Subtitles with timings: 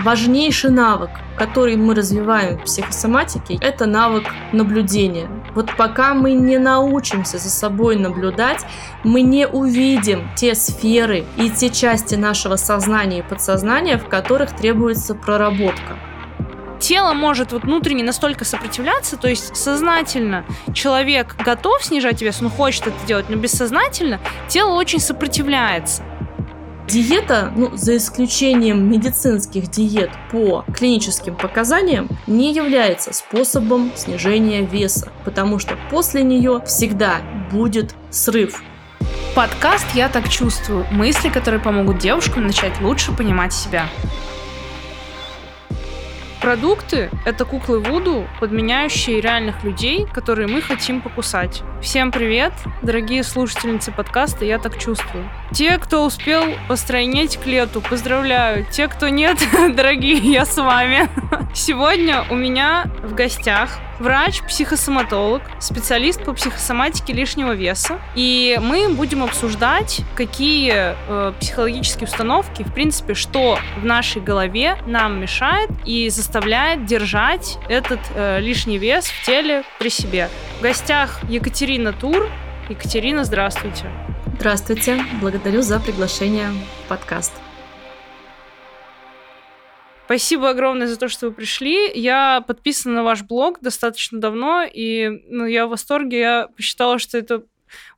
[0.00, 5.28] Важнейший навык, который мы развиваем в психосоматике, это навык наблюдения.
[5.54, 8.64] Вот пока мы не научимся за собой наблюдать,
[9.02, 15.14] мы не увидим те сферы и те части нашего сознания и подсознания, в которых требуется
[15.14, 15.96] проработка
[16.78, 22.86] тело может вот внутренне настолько сопротивляться, то есть сознательно человек готов снижать вес, он хочет
[22.86, 26.02] это делать, но бессознательно тело очень сопротивляется.
[26.88, 35.58] Диета, ну, за исключением медицинских диет по клиническим показаниям, не является способом снижения веса, потому
[35.58, 37.16] что после нее всегда
[37.52, 38.62] будет срыв.
[39.34, 43.90] Подкаст «Я так чувствую»– мысли, которые помогут девушкам начать лучше понимать себя.
[46.48, 51.62] Продукты— это куклы Вуду, подменяющие реальных людей, которые мы хотим покусать.
[51.82, 55.28] Всем привет, дорогие слушательницы подкаста «Я так чувствую».
[55.52, 58.64] Те, кто успел постройнеть к лету, поздравляю.
[58.70, 59.36] Те, кто нет,
[59.76, 61.10] дорогие, я с вами.
[61.54, 67.98] Сегодня у меня в гостях врач-психосоматолог, специалист по психосоматике лишнего веса.
[68.14, 75.20] И мы будем обсуждать, какие э, психологические установки, в принципе, что в нашей голове нам
[75.20, 80.28] мешает и заставляет держать этот э, лишний вес в теле при себе.
[80.58, 82.28] В гостях Екатерина Тур.
[82.68, 83.86] Екатерина, здравствуйте.
[84.38, 86.50] Здравствуйте, благодарю за приглашение
[86.84, 87.32] в подкаст.
[90.08, 91.92] Спасибо огромное за то, что вы пришли.
[91.94, 96.18] Я подписана на ваш блог достаточно давно, и ну, я в восторге.
[96.18, 97.44] Я посчитала, что это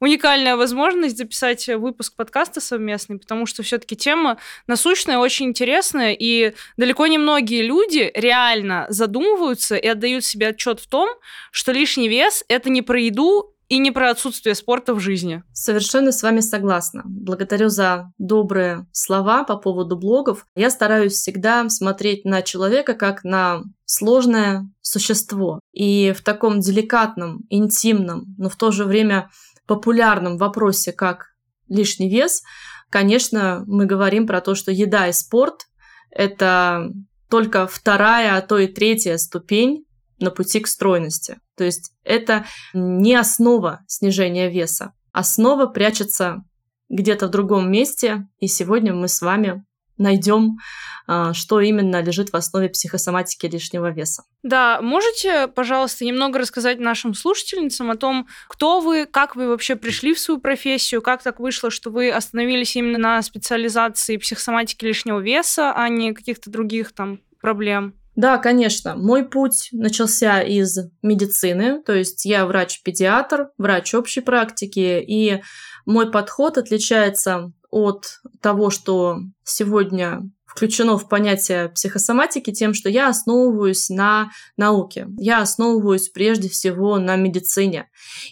[0.00, 7.06] уникальная возможность записать выпуск подкаста совместный, потому что все-таки тема насущная, очень интересная, и далеко
[7.06, 11.11] не многие люди реально задумываются и отдают себе отчет в том,
[11.53, 15.44] что лишний вес это не про еду и не про отсутствие спорта в жизни.
[15.52, 17.02] Совершенно с вами согласна.
[17.06, 20.44] Благодарю за добрые слова по поводу блогов.
[20.56, 25.60] Я стараюсь всегда смотреть на человека как на сложное существо.
[25.72, 29.31] И в таком деликатном, интимном, но в то же время
[29.66, 31.28] популярном вопросе, как
[31.69, 32.42] лишний вес,
[32.91, 35.69] конечно, мы говорим про то, что еда и спорт–
[36.10, 36.91] это
[37.28, 39.84] только вторая, а то и третья ступень
[40.20, 41.38] на пути к стройности.
[41.56, 44.92] То есть это не основа снижения веса.
[45.12, 46.44] Основа прячется
[46.88, 49.64] где-то в другом месте, и сегодня мы с вами
[50.00, 50.58] найдем,
[51.06, 54.25] а, что именно лежит в основе психосоматики лишнего веса.
[54.42, 60.14] Да, можете, пожалуйста, немного рассказать нашим слушательницам о том, кто вы, как вы вообще пришли
[60.14, 65.72] в свою профессию, как так вышло, что вы остановились именно на специализации психосоматики лишнего веса,
[65.72, 67.94] а не каких-то других там проблем?
[68.16, 68.97] Да, конечно.
[68.97, 75.43] Мой путь начался из медицины, то есть я врач-педиатр, врач общей практики, и
[75.87, 83.88] мой подход отличается от того, что сегодня включено в понятие психосоматики тем, что я основываюсь
[83.88, 85.06] на науке.
[85.16, 87.88] Я основываюсь прежде всего на медицине.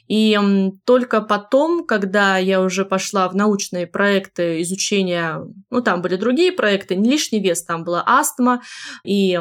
[0.09, 0.37] И
[0.85, 5.41] только потом, когда я уже пошла в научные проекты изучения,
[5.71, 8.63] ну там были другие проекты, не лишний вес, там была астма
[9.05, 9.39] и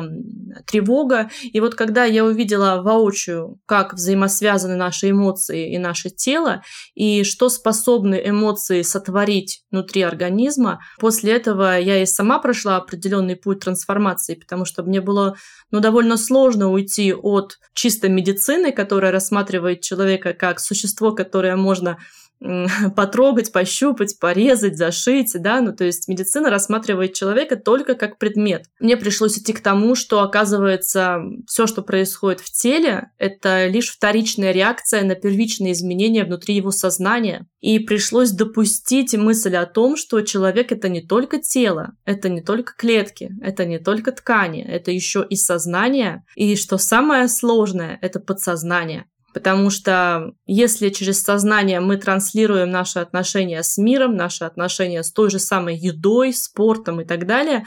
[0.68, 1.32] тревога.
[1.42, 6.62] И вот когда я увидела воочию, как взаимосвязаны наши эмоции и наше тело,
[6.94, 13.36] и что способны эмоции сотворить внутри организма, после этого я и сама прошла прошла определенный
[13.36, 15.36] путь трансформации, потому что мне было
[15.72, 21.98] ну, довольно сложно уйти от чисто медицины, которая рассматривает человека как существо, которое можно
[22.96, 28.66] потрогать, пощупать, порезать, зашить, да, ну то есть медицина рассматривает человека только как предмет.
[28.80, 34.52] Мне пришлось идти к тому, что оказывается все, что происходит в теле, это лишь вторичная
[34.52, 37.48] реакция на первичные изменения внутри его сознания.
[37.60, 42.74] И пришлось допустить мысль о том, что человек это не только тело, это не только
[42.78, 49.06] клетки, это не только ткани, это еще и сознание, и что самое сложное, это подсознание.
[49.34, 55.30] Потому что если через сознание мы транслируем наши отношения с миром, наши отношения с той
[55.30, 57.66] же самой едой, спортом и так далее,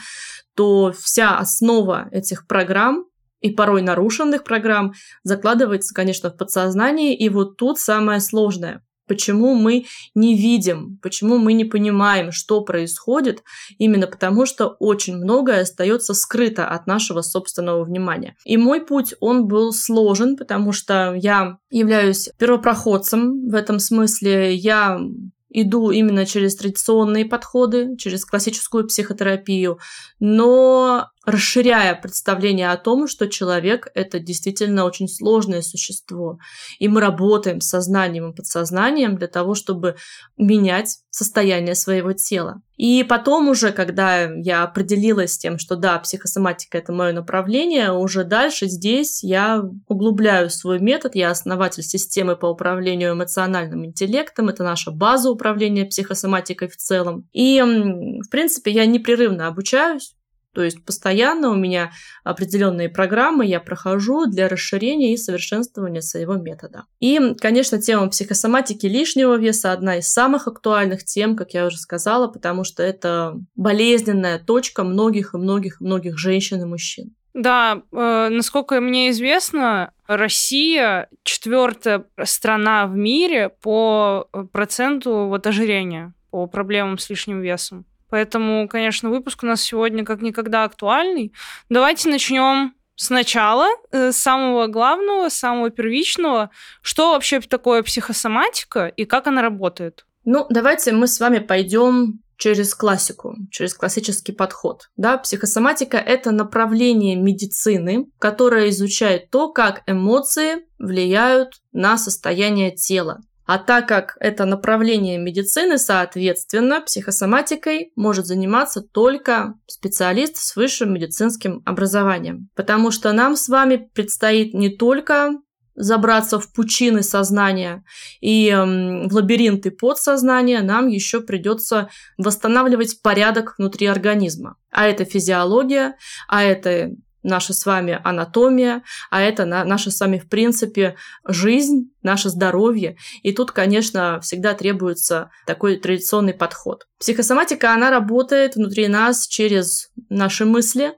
[0.55, 3.05] то вся основа этих программ
[3.41, 4.93] и порой нарушенных программ
[5.23, 7.15] закладывается, конечно, в подсознании.
[7.15, 13.43] И вот тут самое сложное почему мы не видим, почему мы не понимаем, что происходит,
[13.77, 18.37] именно потому что очень многое остается скрыто от нашего собственного внимания.
[18.45, 24.55] И мой путь, он был сложен, потому что я являюсь первопроходцем в этом смысле.
[24.55, 25.01] Я
[25.49, 29.79] иду именно через традиционные подходы, через классическую психотерапию,
[30.21, 36.39] но расширяя представление о том, что человек— это действительно очень сложное существо.
[36.79, 39.95] И мы работаем с сознанием и подсознанием для того, чтобы
[40.37, 42.61] менять состояние своего тела.
[42.77, 48.23] И потом уже, когда я определилась с тем, что да, психосоматика— это мое направление, уже
[48.23, 51.13] дальше здесь я углубляю свой метод.
[51.13, 54.49] Я основатель системы по управлению эмоциональным интеллектом.
[54.49, 57.29] Это наша база управления психосоматикой в целом.
[57.33, 60.15] И, в принципе, я непрерывно обучаюсь
[60.53, 61.91] то есть постоянно у меня
[62.23, 66.85] определенные программы я прохожу для расширения и совершенствования своего метода.
[66.99, 72.27] И, конечно, тема психосоматики лишнего веса одна из самых актуальных тем, как я уже сказала,
[72.27, 77.15] потому что это болезненная точка многих и многих и многих женщин и мужчин.
[77.33, 86.47] Да, э, насколько мне известно, Россия четвертая страна в мире по проценту вот ожирения, по
[86.47, 87.85] проблемам с лишним весом.
[88.11, 91.33] Поэтому, конечно, выпуск у нас сегодня как никогда актуальный.
[91.69, 96.51] Давайте начнем сначала, э, с самого главного, самого первичного.
[96.81, 100.05] Что вообще такое психосоматика и как она работает?
[100.25, 104.89] Ну, давайте мы с вами пойдем через классику, через классический подход.
[104.97, 113.21] Да, психосоматика– это направление медицины, которое изучает то, как эмоции влияют на состояние тела.
[113.45, 121.61] А так как это направление медицины, соответственно, психосоматикой может заниматься только специалист с высшим медицинским
[121.65, 122.49] образованием.
[122.55, 125.31] Потому что нам с вами предстоит не только
[125.75, 127.83] забраться в пучины сознания
[128.19, 134.57] и э, в лабиринты подсознания, нам еще придется восстанавливать порядок внутри организма.
[134.69, 135.95] А это физиология,
[136.27, 136.91] а это
[137.23, 140.95] наша с вами анатомия, а это на, наша с вами, в принципе,
[141.25, 142.97] жизнь, наше здоровье.
[143.23, 146.85] И тут, конечно, всегда требуется такой традиционный подход.
[146.99, 150.93] Психосоматика, она работает внутри нас через наши мысли,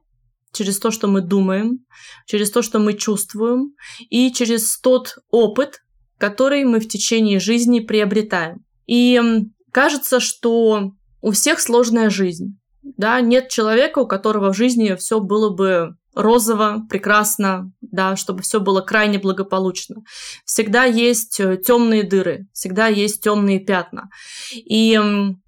[0.53, 1.79] через то, что мы думаем,
[2.25, 3.73] через то, что мы чувствуем,
[4.09, 5.81] и через тот опыт,
[6.17, 8.63] который мы в течение жизни приобретаем.
[8.85, 9.19] И
[9.71, 10.91] кажется, что
[11.21, 12.59] у всех сложная жизнь.
[12.81, 18.59] Да, нет человека, у которого в жизни все было бы розово, прекрасно, да, чтобы все
[18.59, 20.03] было крайне благополучно.
[20.45, 24.09] Всегда есть э, темные дыры, всегда есть темные пятна.
[24.53, 24.99] И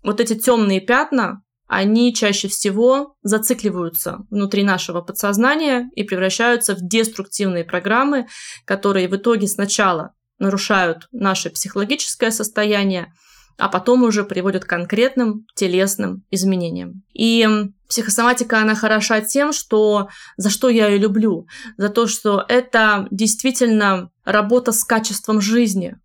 [0.03, 7.63] вот эти темные пятна, они чаще всего зацикливаются внутри нашего подсознания и превращаются в деструктивные
[7.63, 8.27] программы,
[8.65, 13.11] которые в итоге сначала нарушают наше психологическое состояние,
[13.57, 17.03] а потом уже приводят к конкретным телесным изменениям.
[17.13, 17.47] И
[17.87, 21.47] психосоматика, она хороша тем, что за что я ее люблю,
[21.77, 25.95] за то, что это действительно работа с качеством жизни.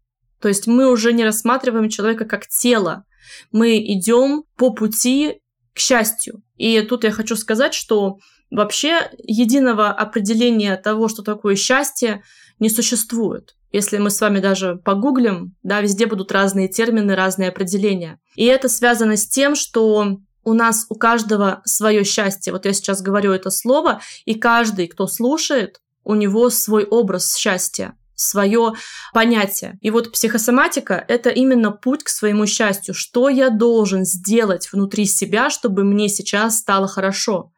[0.40, 3.04] То есть мы уже не рассматриваем человека как тело,
[3.52, 5.40] мы идем по пути
[5.74, 6.42] к счастью.
[6.56, 8.18] И тут я хочу сказать, что
[8.50, 12.22] вообще единого определения того, что такое счастье,
[12.58, 13.54] не существует.
[13.72, 18.18] Если мы с вами даже погуглим, да, везде будут разные термины, разные определения.
[18.34, 22.52] И это связано с тем, что у нас у каждого свое счастье.
[22.52, 27.94] Вот я сейчас говорю это слово, и каждый, кто слушает, у него свой образ счастья
[28.20, 28.74] свое
[29.14, 29.78] понятие.
[29.80, 32.94] И вот психосоматика— это именно путь к своему счастью.
[32.94, 37.52] Что я должен сделать внутри себя, чтобы мне сейчас стало хорошо?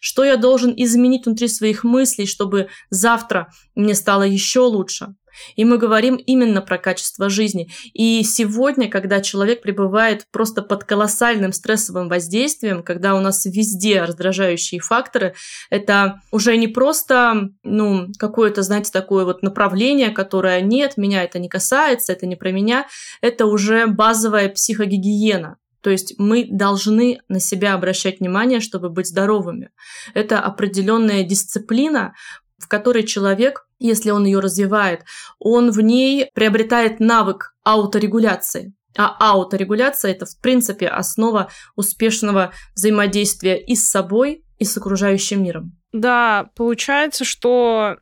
[0.00, 5.14] Что я должен изменить внутри своих мыслей, чтобы завтра мне стало еще лучше?
[5.56, 7.70] И мы говорим именно про качество жизни.
[7.92, 14.80] И сегодня, когда человек пребывает просто под колоссальным стрессовым воздействием, когда у нас везде раздражающие
[14.80, 15.34] факторы,
[15.70, 21.48] это уже не просто ну, какое-то, знаете, такое вот направление, которое нет, меня это не
[21.48, 22.86] касается, это не про меня,
[23.20, 25.56] это уже базовая психогигиена.
[25.80, 29.70] То есть мы должны на себя обращать внимание, чтобы быть здоровыми.
[30.12, 32.14] Это определенная дисциплина,
[32.58, 35.04] в которой человек если он ее развивает,
[35.38, 38.74] он в ней приобретает навык ауторегуляции.
[38.96, 45.76] А ауторегуляция– это, в принципе, основа успешного взаимодействия и с собой, и с окружающим миром.
[45.92, 47.96] Да, получается, что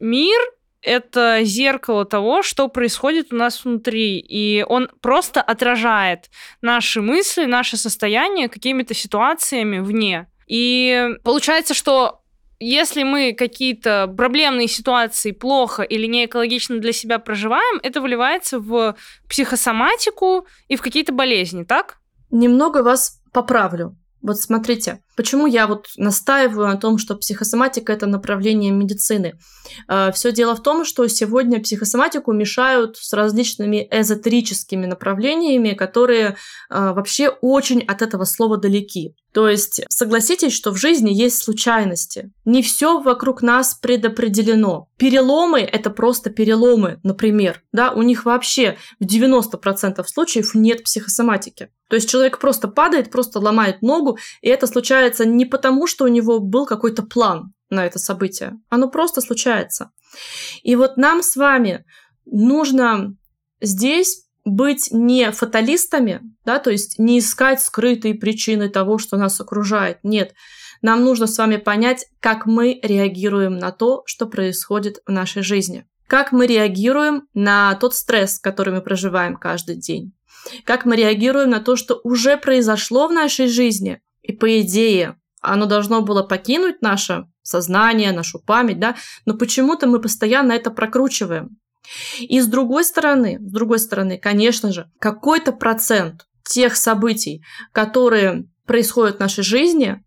[0.00, 0.40] мир
[0.82, 4.18] это зеркало того, что происходит у нас внутри.
[4.18, 10.28] И он просто отражает наши мысли, наше состояние какими-то ситуациями вне.
[10.46, 12.22] И получается, что
[12.58, 18.96] если мы какие-то проблемные ситуации плохо или не экологично для себя проживаем, это выливается в
[19.28, 21.98] психосоматику и в какие-то болезни, так?
[22.30, 23.96] Немного вас поправлю.
[24.22, 29.38] Вот смотрите, Почему я вот настаиваю на том, что психосоматика это направление медицины?
[29.88, 36.34] Э, Все дело в том, что сегодня психосоматику мешают с различными эзотерическими направлениями, которые э,
[36.68, 39.14] вообще очень от этого слова далеки.
[39.32, 42.30] То есть согласитесь, что в жизни есть случайности.
[42.44, 44.88] Не все вокруг нас предопределено.
[44.96, 47.62] Переломы– это просто переломы, например.
[47.70, 51.68] Да, у них вообще в 90% случаев нет психосоматики.
[51.88, 56.08] То есть человек просто падает, просто ломает ногу, и это случается не потому, что у
[56.08, 58.54] него был какой-то план на это событие.
[58.68, 59.90] Оно просто случается.
[60.62, 61.84] И вот нам с вами
[62.24, 63.16] нужно
[63.60, 69.98] здесь быть не фаталистами, да, то есть не искать скрытые причины того, что нас окружает.
[70.04, 70.34] Нет,
[70.82, 75.86] нам нужно с вами понять, как мы реагируем на то, что происходит в нашей жизни.
[76.06, 80.12] Как мы реагируем на тот стресс, который мы проживаем каждый день.
[80.64, 84.00] Как мы реагируем на то, что уже произошло в нашей жизни.
[84.26, 90.00] И по идее, оно должно было покинуть наше сознание, нашу память, да, но почему-то мы
[90.00, 91.58] постоянно это прокручиваем.
[92.18, 99.16] И с другой стороны, с другой стороны, конечно же, какой-то процент тех событий, которые происходят
[99.16, 100.02] в нашей жизни,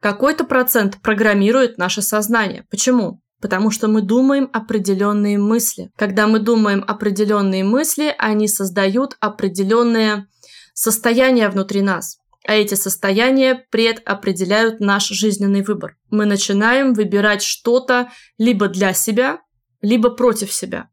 [0.00, 2.64] какой-то процент программирует наше сознание.
[2.70, 3.20] Почему?
[3.42, 5.90] Потому что мы думаем определенные мысли.
[5.96, 10.26] Когда мы думаем определенные мысли, они создают определенные
[10.72, 12.17] состояния внутри нас.
[12.48, 15.98] А эти состояния предопределяют наш жизненный выбор.
[16.08, 19.40] Мы начинаем выбирать что-то либо для себя,
[19.82, 20.88] либо против себя.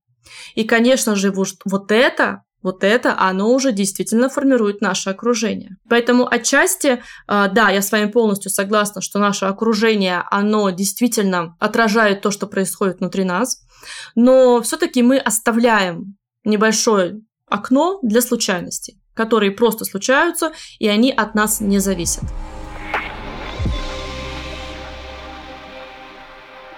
[0.55, 5.77] И, конечно же, вот это вот это, оно уже действительно формирует наше окружение.
[5.87, 12.21] Поэтому отчасти, а, да, я с вами полностью согласна, что наше окружение, оно действительно отражает
[12.21, 13.61] то, что происходит внутри нас,
[14.15, 21.59] но все-таки мы оставляем небольшое окно для случайностей, которые просто случаются, и они от нас
[21.61, 22.23] не зависят.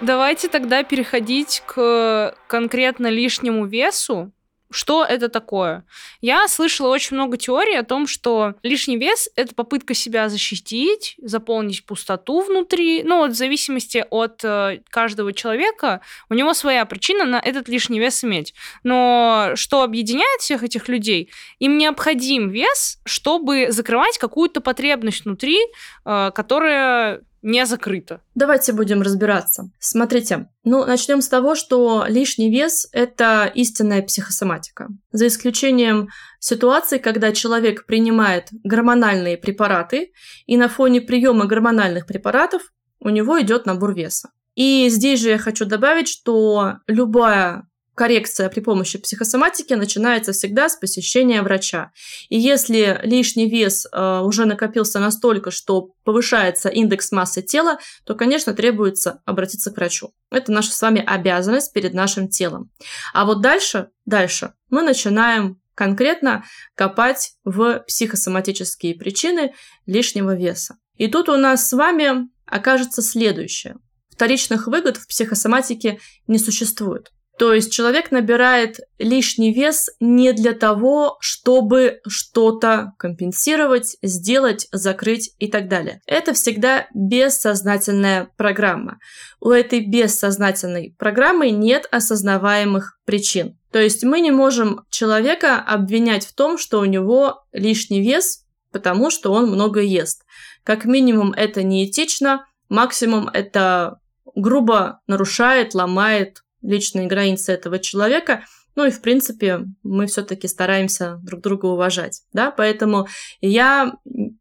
[0.00, 4.32] Давайте тогда переходить к конкретно лишнему весу.
[4.70, 5.84] Что это такое?
[6.20, 11.86] Я слышала очень много теорий о том, что лишний вес– это попытка себя защитить, заполнить
[11.86, 13.02] пустоту внутри.
[13.02, 17.98] Ну, вот в зависимости от э, каждого человека, у него своя причина на этот лишний
[17.98, 18.52] вес иметь.
[18.82, 21.30] Но что объединяет всех этих людей?
[21.60, 25.58] Им необходим вес, чтобы закрывать какую-то потребность внутри,
[26.04, 28.20] э, которая не закрыто.
[28.34, 29.70] Давайте будем разбираться.
[29.78, 34.88] Смотрите, ну, начнем с того, что лишний вес– это истинная психосоматика.
[35.12, 36.08] За исключением
[36.40, 40.12] ситуации, когда человек принимает гормональные препараты,
[40.46, 42.62] и на фоне приема гормональных препаратов
[43.00, 44.30] у него идет набор веса.
[44.54, 47.67] И здесь же я хочу добавить, что любая
[47.98, 51.90] коррекция при помощи психосоматики начинается всегда с посещения врача.
[52.28, 58.54] И если лишний вес э, уже накопился настолько, что повышается индекс массы тела, то, конечно,
[58.54, 60.12] требуется обратиться к врачу.
[60.30, 62.70] Это наша с вами обязанность перед нашим телом.
[63.14, 66.44] А вот дальше, дальше мы начинаем конкретно
[66.76, 69.54] копать в психосоматические причины
[69.86, 70.76] лишнего веса.
[70.98, 73.74] И тут у нас с вами окажется следующее.
[74.08, 77.10] Вторичных выгод в психосоматике не существует.
[77.38, 85.46] То есть человек набирает лишний вес не для того, чтобы что-то компенсировать, сделать, закрыть и
[85.48, 86.02] так далее.
[86.06, 88.98] Это всегда бессознательная программа.
[89.40, 93.56] У этой бессознательной программы нет осознаваемых причин.
[93.70, 99.10] То есть мы не можем человека обвинять в том, что у него лишний вес, потому
[99.10, 100.24] что он много ест.
[100.64, 104.00] Как минимум это неэтично, максимум это
[104.34, 108.44] грубо нарушает, ломает личные границы этого человека.
[108.74, 112.22] Ну и, в принципе, мы все-таки стараемся друг друга уважать.
[112.32, 112.50] Да?
[112.50, 113.08] Поэтому
[113.40, 113.94] я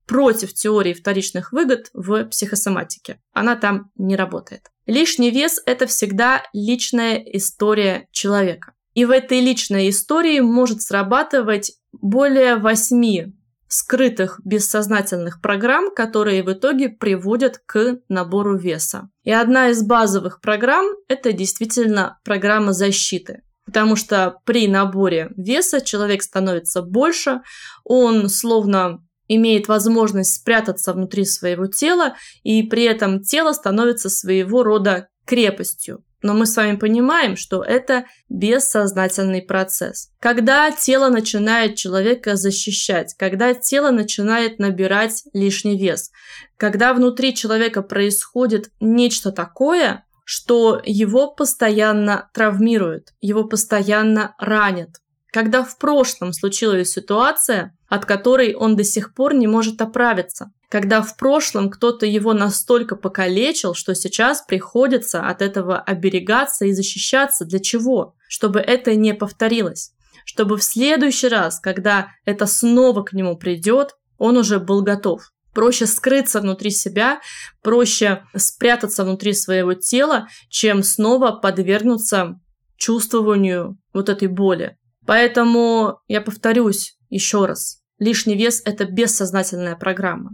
[0.06, 3.20] против теории вторичных выгод в психосоматике.
[3.34, 4.70] Она там не работает.
[4.86, 8.74] Лишний вес– это всегда личная история человека.
[8.94, 13.34] И в этой личной истории может срабатывать более восьми
[13.68, 19.10] скрытых бессознательных программ, которые в итоге приводят к набору веса.
[19.24, 23.44] И одна из базовых программ– это действительно программа защиты.
[23.66, 27.42] Потому что при наборе веса человек становится больше,
[27.84, 35.10] он словно имеет возможность спрятаться внутри своего тела, и при этом тело становится своего рода
[35.26, 36.04] крепостью.
[36.24, 40.10] Но мы с вами понимаем, что это бессознательный процесс.
[40.20, 46.12] Когда тело начинает человека защищать, когда тело начинает набирать лишний вес,
[46.58, 54.98] когда внутри человека происходит нечто такое, что его постоянно травмирует, его постоянно ранит.
[55.32, 60.52] Когда в прошлом случилась ситуация, от которой он до сих пор не может оправиться.
[60.70, 67.46] Когда в прошлом кто-то его настолько покалечил, что сейчас приходится от этого оберегаться и защищаться.
[67.46, 68.16] Для чего?
[68.28, 69.94] Чтобы это не повторилось.
[70.26, 75.32] Чтобы в следующий раз, когда это снова к нему придет, он уже был готов.
[75.54, 77.22] Проще скрыться внутри себя,
[77.64, 82.40] проще спрятаться внутри своего тела, чем снова подвергнуться
[82.76, 84.78] чувствованию вот этой боли.
[85.08, 87.82] Поэтому я повторюсь еще раз.
[87.98, 90.32] Лишний вес– это бессознательная программа.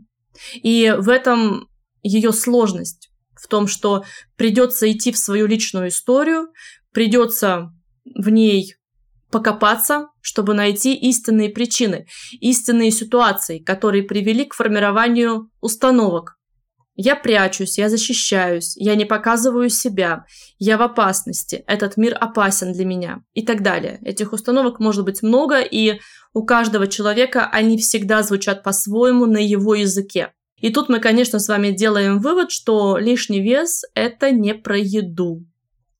[0.55, 1.69] И в этом
[2.01, 4.03] ее сложность, в том, что
[4.35, 6.47] придется идти в свою личную историю,
[6.91, 7.71] придется
[8.03, 8.75] в ней
[9.31, 12.07] покопаться, чтобы найти истинные причины,
[12.41, 16.37] истинные ситуации, которые привели к формированию установок.
[16.95, 20.25] Я прячусь, я защищаюсь, я не показываю себя,
[20.59, 23.99] я в опасности, этот мир опасен для меня и так далее.
[24.03, 25.99] Этих установок может быть много, и
[26.33, 30.33] у каждого человека они всегда звучат по-своему на его языке.
[30.57, 35.43] И тут мы, конечно, с вами делаем вывод, что лишний вес– это не про еду.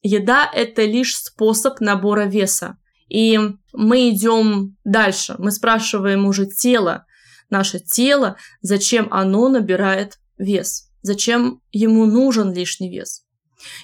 [0.04, 2.78] Еда– это лишь способ набора веса.
[3.10, 3.40] И
[3.74, 5.36] мы идем дальше.
[5.40, 7.06] Мы спрашиваем уже тело,
[7.50, 13.24] наше тело, зачем оно набирает вес, зачем ему нужен лишний вес.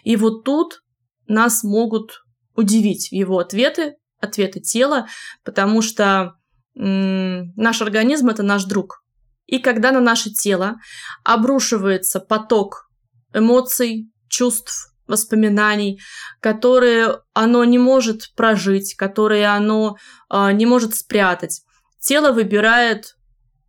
[0.04, 0.82] И вот тут
[1.28, 2.24] нас могут
[2.56, 5.08] удивить его ответы, ответы тела,
[5.44, 6.34] потому что
[6.76, 9.04] м- наш организм это наш друг.
[9.46, 10.76] И когда на наше тело
[11.24, 12.90] обрушивается поток
[13.34, 16.00] эмоций, чувств, воспоминаний,
[16.40, 19.98] которые оно не может прожить, которые оно
[20.32, 21.62] э, не может спрятать.
[22.00, 23.16] Тело выбирает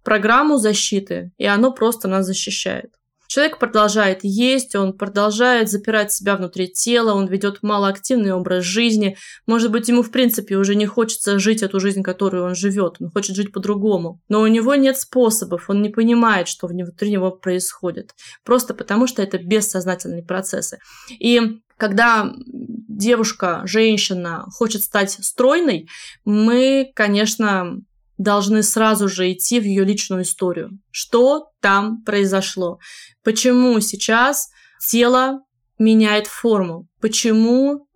[0.03, 2.91] программу защиты, и оно просто нас защищает.
[3.31, 9.17] Человек продолжает есть, он продолжает запирать себя внутри тела, он ведет малоактивный образ жизни.
[9.47, 13.09] Может быть, ему в принципе уже не хочется жить эту жизнь, которую он живет, он
[13.09, 14.21] хочет жить по-другому.
[14.29, 18.17] Но у него нет способов, он не понимает, что внутри него происходит.
[18.45, 20.81] Просто потому, что это бессознательные процессы.
[21.21, 25.89] И когда девушка, женщина хочет стать стройной,
[26.25, 27.79] мы, конечно,
[28.23, 30.79] должны сразу же идти в ее личную историю.
[30.91, 32.79] Что там произошло?
[33.25, 34.51] Почему сейчас
[34.91, 35.41] тело
[35.79, 36.87] меняет форму?
[37.01, 37.87] Почему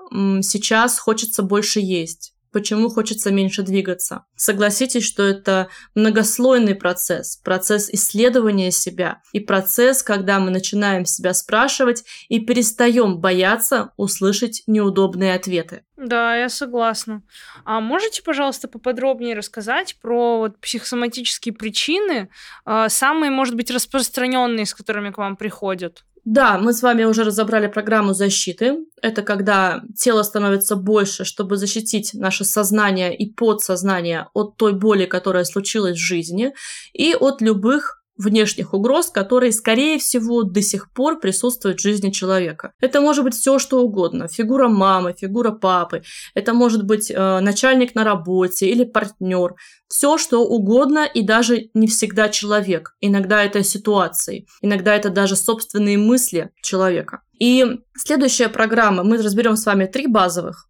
[0.43, 2.34] сейчас хочется больше есть?
[2.55, 4.25] Почему хочется меньше двигаться.
[4.37, 12.05] Согласитесь, что это многослойный процесс, процесс исследования себя и процесс, когда мы начинаем себя спрашивать
[12.29, 15.83] и перестаем бояться услышать неудобные ответы.
[15.97, 17.23] Да, я согласна.
[17.65, 22.31] А можете, пожалуйста, поподробнее рассказать про вот психосоматические причины,
[22.65, 26.05] а, самые, может быть, распространенные, с которыми к вам приходят?
[26.25, 28.79] Да, мы с вами уже разобрали программу защиты.
[29.03, 35.45] Это когда тело становится больше, чтобы защитить наше сознание и подсознание от той боли, которая
[35.45, 36.55] случилась в жизни,
[36.95, 42.73] и от любых внешних угроз, которые, скорее всего, до сих пор присутствуют в жизни человека.
[42.81, 44.29] Это может быть все, что угодно.
[44.29, 46.03] Фигура мамы, фигура папы.
[46.35, 49.55] Это может быть э, начальник на работе или партнер.
[49.89, 52.95] Все, что угодно, и даже не всегда человек.
[53.01, 54.47] Иногда это ситуации.
[54.63, 57.23] Иногда это даже собственные мысли человека.
[57.41, 60.69] И следующая программа, мы разберем с вами три базовых.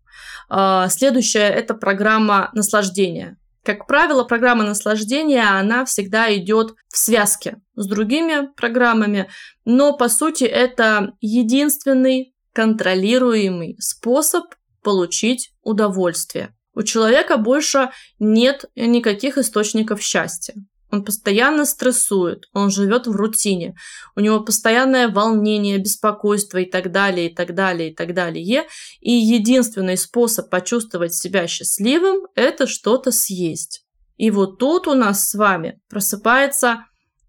[0.50, 3.36] Э, следующая– это программа наслаждения.
[3.64, 9.30] Как правило, программа наслаждения, она всегда идет в связке с другими программами,
[9.64, 14.44] но по сути это единственный контролируемый способ
[14.82, 16.54] получить удовольствие.
[16.74, 20.54] У человека больше нет никаких источников счастья.
[20.94, 23.74] Он постоянно стрессует, он живет в рутине,
[24.14, 28.62] у него постоянное волнение, беспокойство и так далее, и так далее, и так далее.
[29.00, 33.84] И единственный способ почувствовать себя счастливым– это что-то съесть.
[34.18, 36.84] И вот тут у нас с вами просыпается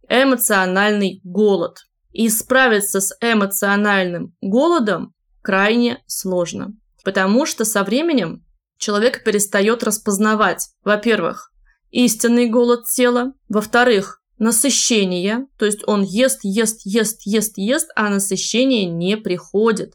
[0.07, 1.79] эмоциональный голод.
[2.11, 6.75] И справиться с эмоциональным голодом крайне сложно.
[7.03, 8.45] Потому что со временем
[8.77, 11.49] человек перестает распознавать, во-первых,
[11.91, 13.33] истинный голод тела.
[13.49, 19.93] Во-вторых, насыщение, то есть он ест, ест, ест, ест, ест, а насыщение не приходит.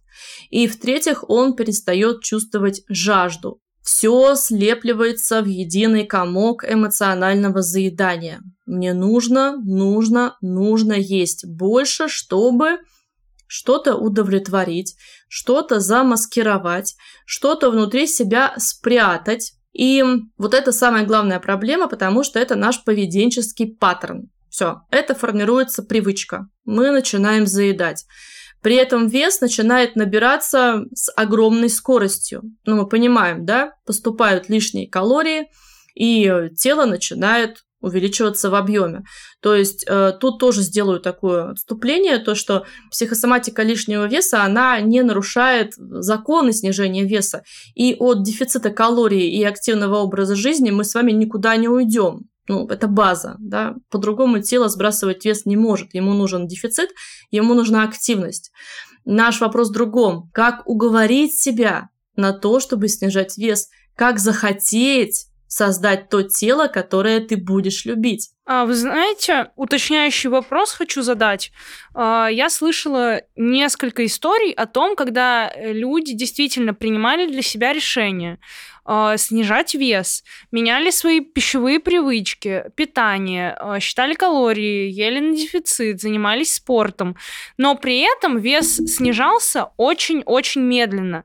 [0.50, 3.61] И в-третьих, он перестает чувствовать жажду.
[3.83, 8.40] Все слепливается в единый комок эмоционального заедания.
[8.66, 12.79] Мне нужно, нужно, нужно есть больше, чтобы
[13.46, 14.94] что-то удовлетворить,
[15.29, 20.04] что-то замаскировать, что-то внутри себя спрятать, и
[20.37, 24.30] вот это самая главная проблема, потому что это наш поведенческий паттерн.
[24.48, 26.48] Все, это формируется привычка.
[26.64, 28.04] Мы начинаем заедать.
[28.62, 32.42] При этом вес начинает набираться с огромной скоростью.
[32.66, 35.48] Ну, мы понимаем, да, поступают лишние калории,
[35.94, 39.03] и тело начинает увеличиваться в объеме.
[39.40, 45.03] То есть э, тут тоже сделаю такое отступление, то что психосоматика лишнего веса, она не
[45.03, 47.43] нарушает законы снижения веса.
[47.75, 52.29] И от дефицита калорий и активного образа жизни мы с вами никуда не уйдем.
[52.49, 53.75] Ну, это база, да.
[53.90, 55.95] По-другому тело сбрасывать вес не может.
[55.95, 56.90] Ему нужен дефицит,
[57.31, 58.51] ему нужна активность.
[59.05, 60.31] Наш вопрос в другом.
[60.33, 63.69] Как уговорить себя на то, чтобы снижать вес?
[63.95, 68.31] Как захотеть создать то тело, которое ты будешь любить.
[68.47, 71.51] А, вы знаете, уточняющий вопрос хочу задать.
[71.93, 78.39] А, я слышала несколько историй о том, когда люди действительно принимали для себя решение
[78.90, 86.55] э, снижать вес, меняли свои пищевые привычки, питание, э, считали калории, ели на дефицит, занимались
[86.55, 87.16] спортом,
[87.57, 91.24] но при этом вес снижался очень-очень медленно.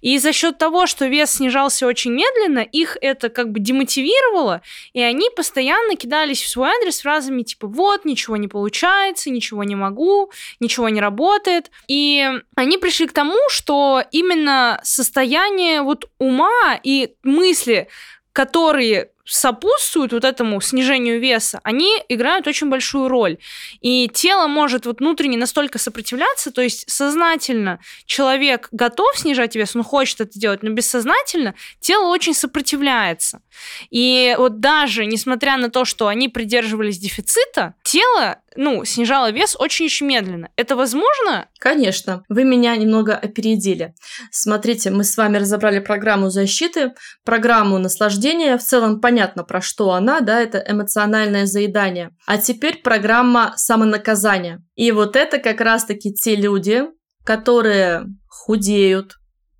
[0.00, 4.60] И за счет того, что вес снижался очень медленно, их это как бы демотивировало,
[4.92, 9.74] и они постоянно кидались в свой адрес фразами типа «вот, ничего не получается, ничего не
[9.74, 11.70] могу, ничего не работает».
[11.88, 17.88] И они пришли к тому, что именно состояние вот ума и мысли,
[18.32, 23.38] которые сопутствуют вот этому снижению веса, они играют очень большую роль.
[23.80, 29.82] И тело может вот внутренне настолько сопротивляться, то есть сознательно человек готов снижать вес, он
[29.82, 33.42] хочет это делать, но бессознательно тело очень сопротивляется.
[33.90, 40.06] И вот даже несмотря на то, что они придерживались дефицита, тело ну, снижало вес очень-очень
[40.06, 40.48] медленно.
[40.56, 41.48] Это возможно?
[41.58, 42.22] Конечно.
[42.28, 43.94] Вы меня немного опередили.
[44.30, 48.56] Смотрите, мы с вами разобрали программу защиты, программу наслаждения.
[48.56, 52.10] В целом понятно, про что она, да, это эмоциональное заедание.
[52.26, 54.62] А теперь программа самонаказания.
[54.74, 56.84] И вот это как раз-таки те люди,
[57.24, 59.16] которые худеют,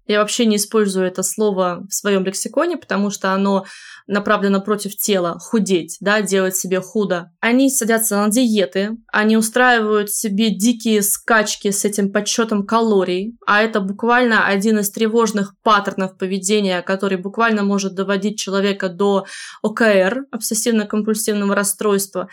[0.06, 3.66] я вообще не использую это слово в своем лексиконе, потому что оно
[4.06, 7.32] направлено против тела, худеть, да, делать себе худо.
[7.40, 13.80] Они садятся на диеты, они устраивают себе дикие скачки с этим подсчетом калорий, а это
[13.80, 19.26] буквально один из тревожных паттернов поведения, который буквально может доводить человека до
[19.62, 22.28] ОКР, обсессивно-компульсивного расстройства,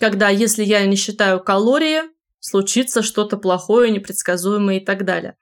[0.00, 2.02] когда если я не считаю калории,
[2.40, 5.36] случится что-то плохое, непредсказуемое и так далее.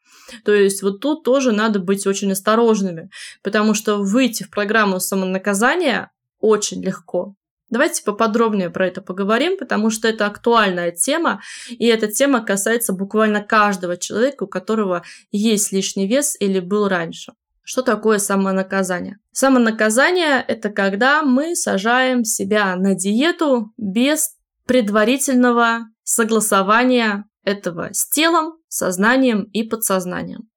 [0.45, 3.11] То есть вот тут тоже надо быть очень осторожными,
[3.43, 7.35] потому что выйти в программу самонаказания очень легко.
[7.69, 13.43] Давайте поподробнее про это поговорим, потому что это актуальная тема, и эта тема касается буквально
[13.43, 17.33] каждого человека, у которого есть лишний вес или был раньше.
[17.65, 19.19] Что такое самонаказание?
[19.33, 29.43] Самонаказание– это когда мы сажаем себя на диету без предварительного согласования этого с телом, сознанием
[29.53, 30.49] и подсознанием.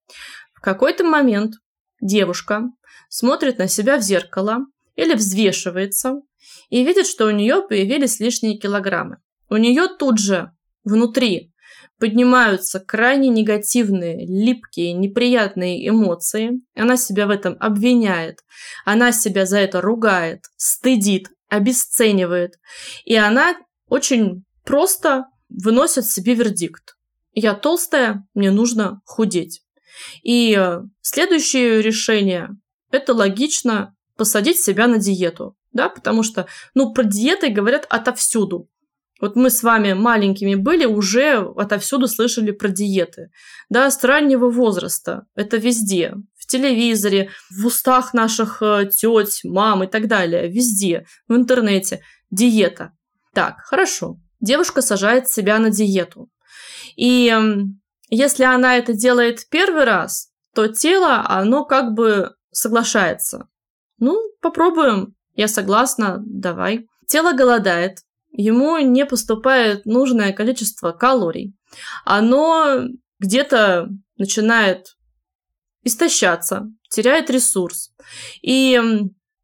[0.54, 1.56] В какой-то момент
[2.00, 2.64] девушка
[3.10, 4.60] смотрит на себя в зеркало
[4.96, 6.22] или взвешивается
[6.70, 9.18] и видит, что у нее появились лишние килограммы.
[9.50, 10.52] У нее тут же
[10.84, 11.52] внутри
[11.98, 16.62] поднимаются крайне негативные, липкие, неприятные эмоции.
[16.76, 18.40] Она себя в этом обвиняет.
[18.86, 22.54] Она себя за это ругает, стыдит, обесценивает.
[23.04, 23.56] И она
[23.88, 26.96] очень просто выносят себе вердикт.
[27.34, 29.62] Я толстая, мне нужно худеть.
[30.24, 32.50] И э, следующее решение–
[32.92, 35.56] это логично посадить себя на диету.
[35.72, 38.68] Да, потому что, ну, про диеты говорят отовсюду.
[39.22, 43.30] Вот мы с вами маленькими были, уже отовсюду слышали про диеты.
[43.70, 45.26] Да, с раннего возраста.
[45.36, 46.16] Это везде.
[46.36, 50.48] В телевизоре, в устах наших э, теть, мам и так далее.
[50.48, 51.06] Везде.
[51.28, 52.02] В интернете.
[52.32, 52.94] Диета.
[53.34, 56.30] Так, хорошо девушка сажает себя на диету.
[56.96, 57.34] И
[58.10, 63.48] если она это делает первый раз, то тело, оно как бы соглашается.
[64.00, 65.16] Ну, попробуем.
[65.36, 66.88] Я согласна, давай.
[67.08, 68.00] Тело голодает,
[68.32, 71.56] ему не поступает нужное количество калорий.
[72.04, 72.84] Оно
[73.20, 74.98] где-то начинает
[75.84, 77.92] истощаться, теряет ресурс.
[78.42, 78.80] И,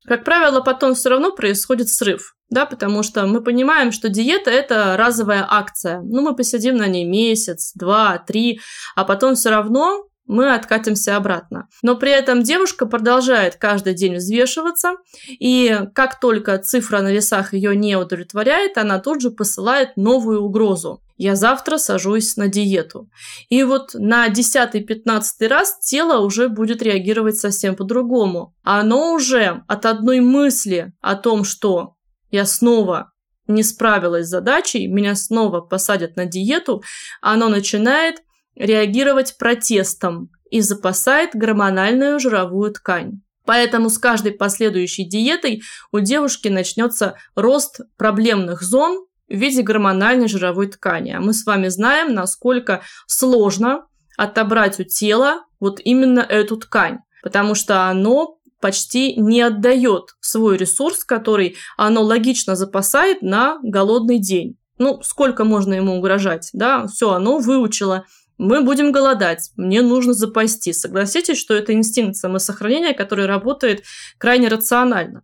[0.05, 4.95] как правило, потом все равно происходит срыв да, потому что мы понимаем, что диета– это
[4.97, 6.01] разовая акция.
[6.01, 8.59] Ну, мы посидим на ней месяц, два, три,
[8.95, 11.67] а потом все равно мы откатимся обратно.
[11.83, 14.95] Но при этом девушка продолжает каждый день взвешиваться,
[15.27, 21.01] и как только цифра на весах ее не удовлетворяет, она тут же посылает новую угрозу.
[21.17, 23.09] Я завтра сажусь на диету.
[23.47, 28.53] И вот на 10-15 раз тело уже будет реагировать совсем по-другому.
[28.63, 31.94] Оно уже от одной мысли о том, что
[32.35, 33.11] я снова
[33.47, 36.83] не справилась с задачей, меня снова посадят на диету,
[37.21, 38.17] оно начинает
[38.55, 43.21] реагировать протестом и запасает гормональную жировую ткань.
[43.45, 50.67] Поэтому с каждой последующей диетой у девушки начнется рост проблемных зон в виде гормональной жировой
[50.67, 51.11] ткани.
[51.11, 53.85] А мы с вами знаем, насколько сложно
[54.17, 61.03] отобрать у тела вот именно эту ткань, потому что оно почти не отдает свой ресурс,
[61.03, 64.57] который оно логично запасает на голодный день.
[64.77, 66.87] Ну, сколько можно ему угрожать, да?
[66.87, 68.05] Все, оно выучило.
[68.37, 70.73] Мы будем голодать, мне нужно запасти.
[70.73, 73.83] Согласитесь, что это инстинкт самосохранения, который работает
[74.17, 75.23] крайне рационально.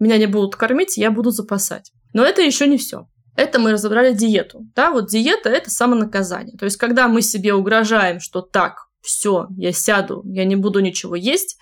[0.00, 1.92] Меня не будут кормить, я буду запасать.
[2.12, 3.06] Но это еще не все.
[3.36, 4.66] Это мы разобрали диету.
[4.74, 6.56] Да, вот диета– это самонаказание.
[6.56, 11.14] То есть, когда мы себе угрожаем, что так, все, я сяду, я не буду ничего
[11.14, 11.56] есть,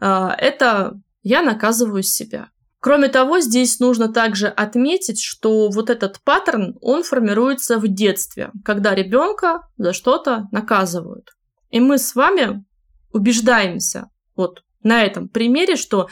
[0.00, 2.50] это я наказываю себя.
[2.80, 8.94] Кроме того, здесь нужно также отметить, что вот этот паттерн, он формируется в детстве, когда
[8.94, 11.30] ребенка за что-то наказывают.
[11.70, 12.64] И мы с вами
[13.12, 16.08] убеждаемся, вот на этом примере, что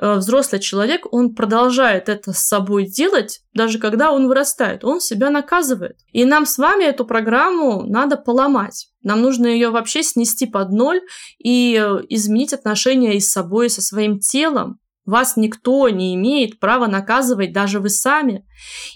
[0.00, 5.30] э, взрослый человек, он продолжает это с собой делать, даже когда он вырастает, он себя
[5.30, 5.96] наказывает.
[6.12, 8.88] И нам с вами эту программу надо поломать.
[9.02, 11.00] Нам нужно ее вообще снести под ноль
[11.38, 14.78] и э, изменить отношения и с собой, и со своим телом.
[15.06, 18.44] Вас никто не имеет права наказывать, даже вы сами.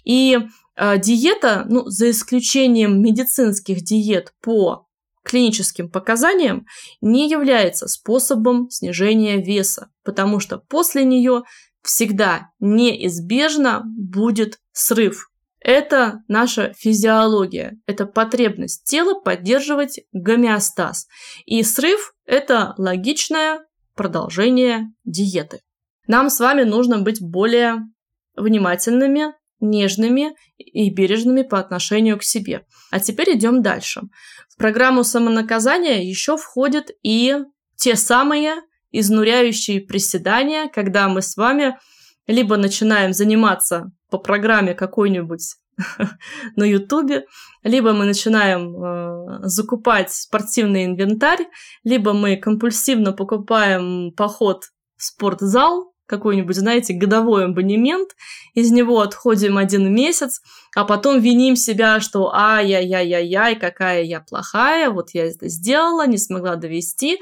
[0.05, 0.38] И
[0.77, 4.88] э, диета, ну, за исключением медицинских диет по
[5.33, 6.66] клиническим показаниям
[7.01, 11.45] не является способом снижения веса, потому что после нее
[11.83, 15.31] всегда неизбежно будет срыв.
[15.59, 21.07] Это наша физиология, это потребность тела поддерживать гомеостаз.
[21.47, 23.64] И срыв– это логичное
[23.95, 25.61] продолжение диеты.
[26.07, 27.79] Нам с вами нужно быть более
[28.37, 32.66] внимательными нежными и бережными по отношению к себе.
[32.90, 34.03] А теперь идем дальше.
[34.48, 37.37] В программу самонаказания еще входят и
[37.77, 38.57] те самые
[38.90, 41.79] изнуряющие приседания, когда мы с вами
[42.27, 45.57] либо начинаем заниматься по программе какой-нибудь
[46.57, 47.25] на Ютубе,
[47.62, 51.48] либо мы начинаем э, закупать спортивный инвентарь,
[51.85, 54.64] либо мы компульсивно покупаем поход
[54.96, 58.11] в спортзал, какой-нибудь, знаете, годовой абонемент,
[58.53, 60.42] из него отходим один месяц,
[60.77, 66.57] а потом виним себя, что ай-яй-яй-яй, какая я плохая, вот я это сделала, не смогла
[66.57, 67.18] довести.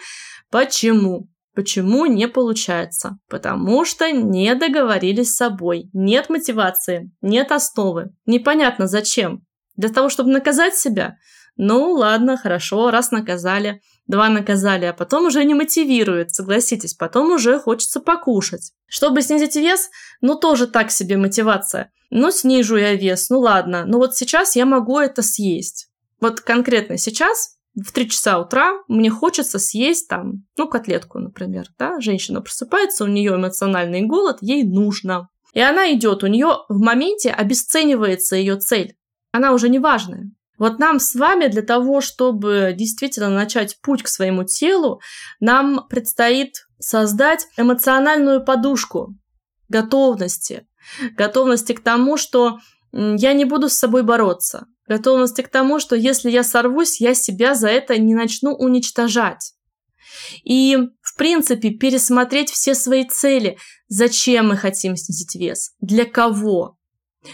[0.50, 1.28] Почему?
[1.54, 3.18] Почему не получается?
[3.28, 8.10] Потому что не договорились с собой, нет мотивации, нет основы.
[8.26, 9.44] Непонятно зачем.
[9.76, 11.16] Для того, чтобы наказать себя?
[11.56, 17.58] Ну, ладно, хорошо, раз наказали, два наказали, а потом уже не мотивирует, согласитесь, потом уже
[17.58, 18.72] хочется покушать.
[18.86, 19.88] Чтобы снизить вес,
[20.20, 21.92] ну, тоже так себе мотивация.
[22.10, 25.88] Ну, снижу я вес, ну ладно, но вот сейчас я могу это съесть.
[26.20, 32.00] Вот конкретно сейчас в 3 часа утра мне хочется съесть там, ну, котлетку, например, да,
[32.00, 35.28] женщина просыпается, у нее эмоциональный голод, ей нужно.
[35.52, 38.96] И она идет, у нее в моменте обесценивается ее цель.
[39.32, 40.30] Она уже не важная.
[40.60, 45.00] Вот нам с вами для того, чтобы действительно начать путь к своему телу,
[45.40, 49.16] нам предстоит создать эмоциональную подушку
[49.70, 50.66] готовности.
[51.16, 52.58] Готовности к тому, что
[52.92, 54.66] я не буду с собой бороться.
[54.86, 59.54] Готовности к тому, что если я сорвусь, я себя за это не начну уничтожать.
[60.44, 63.56] И, в принципе, пересмотреть все свои цели.
[63.88, 65.72] Зачем мы хотим снизить вес?
[65.80, 66.76] Для кого?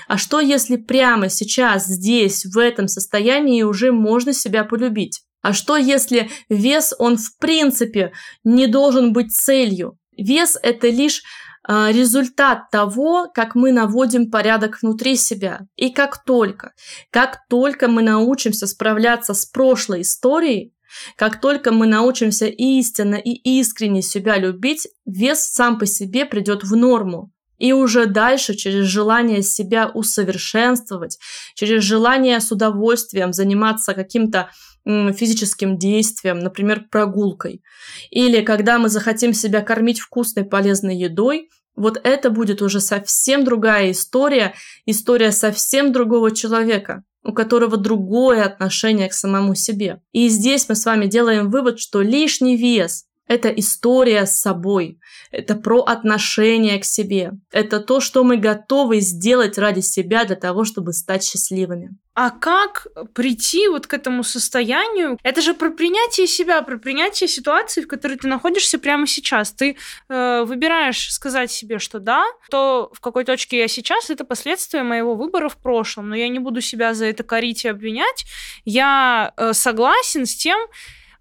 [0.09, 5.23] А что, если прямо сейчас, здесь, в этом состоянии уже можно себя полюбить?
[5.43, 9.97] А что, если вес, он в принципе не должен быть целью?
[10.17, 11.23] Вес– это лишь
[11.69, 15.61] э, результат того, как мы наводим порядок внутри себя.
[15.77, 16.73] И как только,
[17.11, 20.73] как только мы научимся справляться с прошлой историей,
[21.17, 26.75] как только мы научимся истинно и искренне себя любить, вес сам по себе придет в
[26.75, 27.31] норму.
[27.59, 31.19] И уже дальше, через желание себя усовершенствовать,
[31.55, 34.51] через желание с удовольствием заниматься каким-то
[34.85, 37.63] физическим действием, например, прогулкой,
[38.11, 43.91] или когда мы захотим себя кормить вкусной полезной едой, вот это будет уже совсем другая
[43.91, 44.55] история,
[44.87, 50.01] история совсем другого человека, у которого другое отношение к самому себе.
[50.13, 54.99] И здесь мы с вами делаем вывод, что лишний вес это история с собой,
[55.31, 60.65] это про отношение к себе, это то, что мы готовы сделать ради себя для того,
[60.65, 61.97] чтобы стать счастливыми.
[62.15, 65.19] А как прийти вот к этому состоянию?
[65.23, 69.53] Это же про принятие себя, про принятие ситуации, в которой ты находишься прямо сейчас.
[69.53, 69.77] Ты
[70.09, 75.15] э, выбираешь сказать себе, что да, то в какой точке я сейчас, это последствия моего
[75.15, 78.25] выбора в прошлом, но я не буду себя за это корить и обвинять.
[78.65, 80.59] Я э, согласен с тем,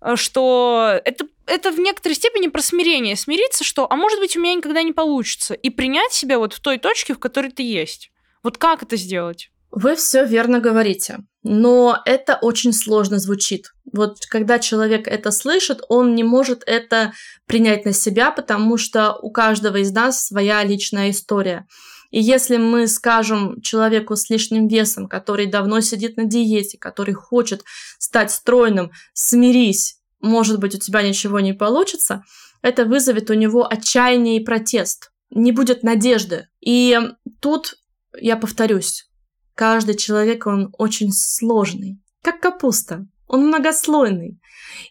[0.06, 3.16] Э, что это это в некоторой степени про смирение.
[3.16, 5.54] Смириться, что, а может быть, у меня никогда не получится.
[5.54, 8.12] И принять себя вот в той точке, в которой ты есть.
[8.44, 9.50] Вот как это сделать?
[9.72, 13.74] Вы все верно говорите, но это очень сложно звучит.
[13.92, 17.12] Вот когда человек это слышит, он не может это
[17.46, 21.68] принять на себя, потому что у каждого из нас своя личная история.
[22.10, 27.64] И если мы скажем человеку с лишним весом, который давно сидит на диете, который хочет
[28.00, 32.24] стать стройным, смирись, может быть, у тебя ничего не получится,
[32.62, 35.12] это вызовет у него отчаяние и протест.
[35.30, 36.48] Не будет надежды.
[36.62, 36.98] И
[37.42, 37.76] тут
[38.20, 39.10] я повторюсь,
[39.54, 43.08] каждый человек, он очень сложный, как капуста.
[43.28, 44.40] Он многослойный.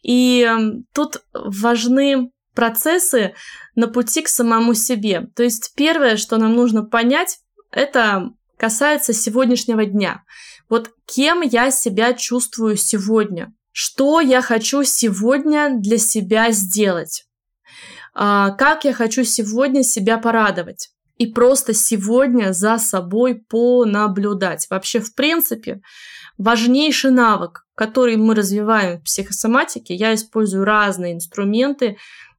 [0.02, 3.34] И эм, тут важны процессы
[3.74, 5.28] на пути к самому себе.
[5.34, 7.38] То есть первое, что нам нужно понять,
[7.70, 10.22] это касается сегодняшнего дня.
[10.68, 13.52] Вот кем я себя чувствую сегодня?
[13.76, 17.24] Что я хочу сегодня для себя сделать?
[18.14, 20.90] А, как я хочу сегодня себя порадовать?
[21.16, 24.68] И просто сегодня за собой понаблюдать.
[24.70, 25.80] Вообще, в принципе,
[26.38, 31.96] важнейший навык, который мы развиваем в психосоматике, я использую разные инструменты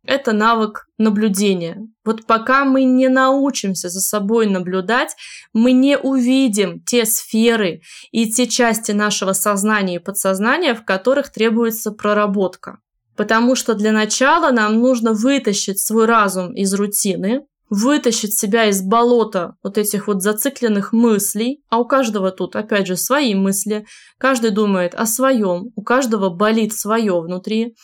[0.07, 1.87] это навык наблюдения.
[2.03, 5.15] Вот пока мы не научимся за собой наблюдать,
[5.53, 11.91] мы не увидим те сферы и те части нашего сознания и подсознания, в которых требуется
[11.91, 12.79] проработка.
[13.15, 19.55] Потому что для начала нам нужно вытащить свой разум из рутины, вытащить себя из болота
[19.63, 23.85] вот этих вот зацикленных мыслей, а у каждого тут, опять же, свои мысли,
[24.17, 27.75] каждый думает о своем, у каждого болит свое внутри,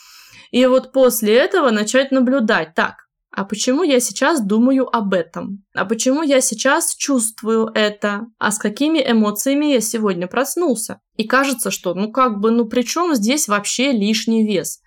[0.52, 2.76] и вот после этого начать наблюдать.
[2.76, 5.64] Так, а почему я сейчас думаю об этом?
[5.74, 8.28] А почему я сейчас чувствую это?
[8.38, 11.00] А с какими эмоциями я сегодня проснулся?
[11.16, 14.82] И кажется, что ну как бы, ну при чем здесь вообще лишний вес?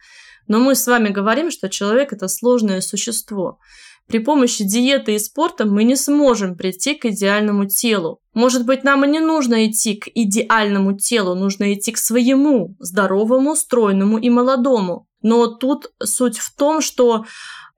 [0.47, 3.59] Но мы с вами говорим, что человек это сложное существо.
[4.07, 8.21] При помощи диеты и спорта мы не сможем прийти к идеальному телу.
[8.35, 13.57] Может быть, нам и не нужно идти к идеальному телу, нужно идти к своему, здоровому,
[13.57, 15.09] стройному и молодому.
[15.25, 17.25] Но тут суть в том, что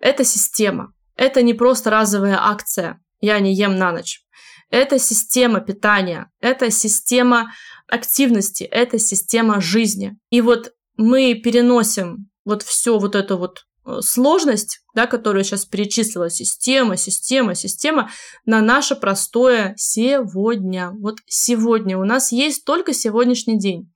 [0.01, 0.93] это система.
[1.15, 4.21] Это не просто разовая акция «я не ем на ночь».
[4.69, 7.53] Это система питания, это система
[7.87, 10.19] активности, это система жизни.
[10.31, 16.31] И вот мы переносим вот все вот эту вот э, сложность, да, которую сейчас перечислила,
[16.31, 18.11] система, система, система,
[18.45, 20.91] на наше простое сегодня.
[20.99, 23.89] Вот сегодня у нас есть только сегодняшний день.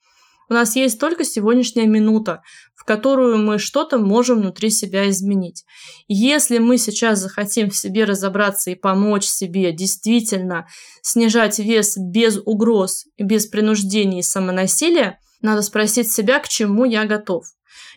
[0.51, 2.43] У нас есть только сегодняшняя минута,
[2.91, 5.65] которую мы что-то можем внутри себя изменить.
[6.09, 10.67] Если мы сейчас захотим в себе разобраться и помочь себе действительно
[11.01, 17.45] снижать вес без угроз, без принуждения и самонасилия, надо спросить себя, к чему я готов.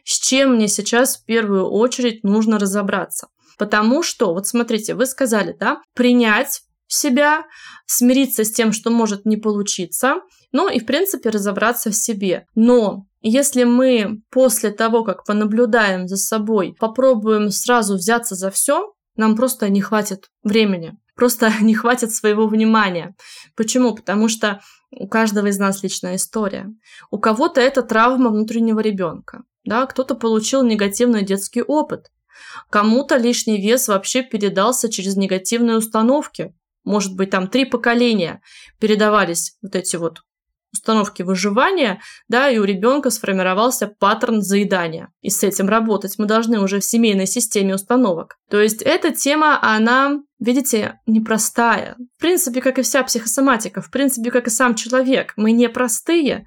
[0.05, 3.29] С чем мне сейчас в первую очередь нужно разобраться.
[3.57, 7.47] Потому что, вот смотрите, вы сказали, да, принять себя,
[7.87, 10.17] смириться с тем, что может не получиться,
[10.53, 12.45] ну и, в принципе, разобраться в себе.
[12.55, 19.35] Но если мы после того, как понаблюдаем за собой, попробуем сразу взяться за все, нам
[19.35, 23.15] просто не хватит времени, просто не хватит своего внимания.
[23.55, 23.95] Почему?
[23.95, 24.61] Потому что
[24.91, 26.69] у каждого из нас личная история.
[27.09, 32.11] У кого-то это травма внутреннего ребенка, да, кто-то получил негативный детский опыт,
[32.69, 38.41] кому-то лишний вес вообще передался через негативные установки, может быть, там три поколения
[38.79, 40.19] передавались вот эти вот
[40.83, 45.09] установки выживания, да, и у ребенка сформировался паттерн заедания.
[45.21, 48.35] И с этим работать мы должны уже в семейной системе установок.
[48.49, 51.95] То есть эта тема, она, видите, непростая.
[52.17, 55.33] В принципе, как и вся психосоматика, в принципе, как и сам человек.
[55.37, 56.45] Мы непростые,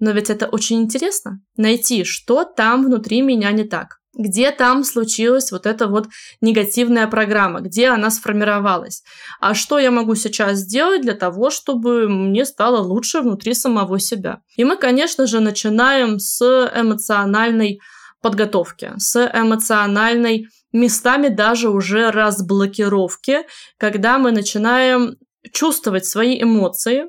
[0.00, 1.42] но ведь это очень интересно.
[1.56, 6.08] Найти, что там внутри меня не так где там случилась вот эта вот
[6.40, 9.02] негативная программа, где она сформировалась.
[9.40, 14.40] А что я могу сейчас сделать для того, чтобы мне стало лучше внутри самого себя?
[14.56, 16.42] И мы, конечно же, начинаем с
[16.74, 17.80] эмоциональной
[18.20, 23.42] подготовки, с эмоциональной местами даже уже разблокировки,
[23.78, 25.16] когда мы начинаем
[25.52, 27.04] чувствовать свои эмоции.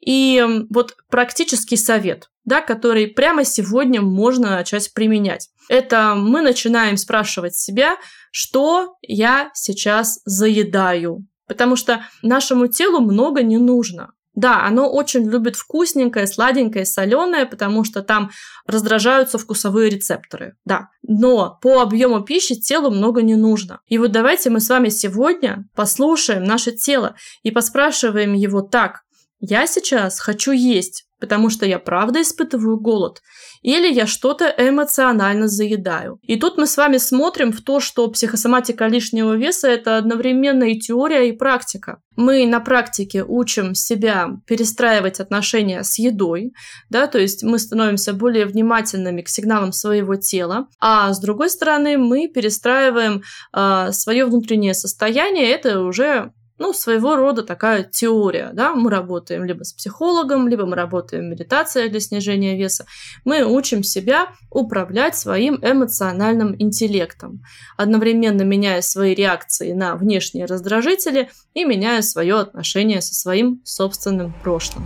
[0.00, 7.54] И вот практический совет, да, который прямо сегодня можно начать применять это мы начинаем спрашивать
[7.54, 7.96] себя,
[8.30, 11.26] что я сейчас заедаю.
[11.46, 14.12] Потому что нашему телу много не нужно.
[14.36, 18.30] Да, оно очень любит вкусненькое, сладенькое, соленое, потому что там
[18.66, 20.56] раздражаются вкусовые рецепторы.
[20.66, 20.90] Да.
[21.02, 23.80] Но по объему пищи телу много не нужно.
[23.86, 29.00] И вот давайте мы с вами сегодня послушаем наше тело и поспрашиваем его так.
[29.40, 33.22] Я сейчас хочу есть потому что я правда испытываю голод,
[33.62, 36.18] или я что-то эмоционально заедаю.
[36.22, 40.78] И тут мы с вами смотрим в то, что психосоматика лишнего веса– это одновременно и
[40.78, 41.98] теория, и практика.
[42.16, 46.52] Мы на практике учим себя перестраивать отношения с едой,
[46.88, 51.98] да, то есть мы становимся более внимательными к сигналам своего тела, а с другой стороны
[51.98, 53.22] мы перестраиваем
[53.54, 59.62] э, свое внутреннее состояние, это уже ну, своего рода такая теория, да, мы работаем либо
[59.64, 62.86] с психологом, либо мы работаем в медитации для снижения веса,
[63.24, 67.42] мы учим себя управлять своим эмоциональным интеллектом,
[67.76, 74.84] одновременно меняя свои реакции на внешние раздражители и меняя свое отношение со своим собственным прошлым.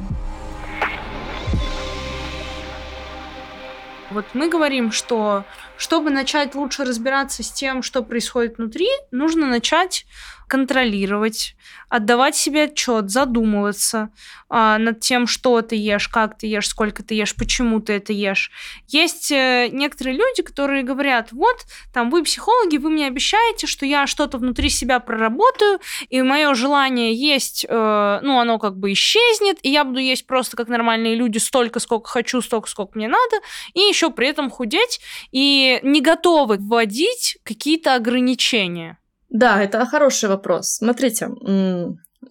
[4.10, 5.44] Вот мы говорим, что
[5.80, 10.04] чтобы начать лучше разбираться с тем, что происходит внутри, нужно начать
[10.46, 11.54] контролировать,
[11.88, 14.10] отдавать себе отчет, задумываться
[14.48, 18.12] а, над тем, что ты ешь, как ты ешь, сколько ты ешь, почему ты это
[18.12, 18.50] ешь.
[18.88, 21.56] Есть э, некоторые люди, которые говорят, вот,
[21.94, 25.78] там, вы психологи, вы мне обещаете, что я что-то внутри себя проработаю,
[26.08, 30.56] и мое желание есть, э, ну, оно как бы исчезнет, и я буду есть просто
[30.56, 33.36] как нормальные люди столько, сколько хочу, столько, сколько мне надо,
[33.74, 35.00] и еще при этом худеть,
[35.30, 38.98] и не готовы вводить какие-то ограничения.
[39.28, 40.70] Да, это хороший вопрос.
[40.76, 41.28] Смотрите,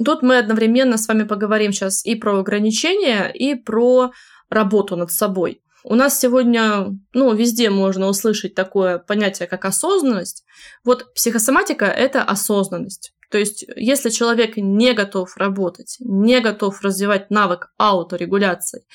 [0.04, 4.12] тут мы одновременно с вами поговорим сейчас и про ограничения, и про
[4.50, 5.62] работу над собой.
[5.84, 10.44] У нас сегодня, ну, везде можно услышать такое понятие, как осознанность.
[10.84, 13.14] Вот психосоматика– это осознанность.
[13.30, 18.86] То есть, если человек не готов работать, не готов развивать навык ауторегуляции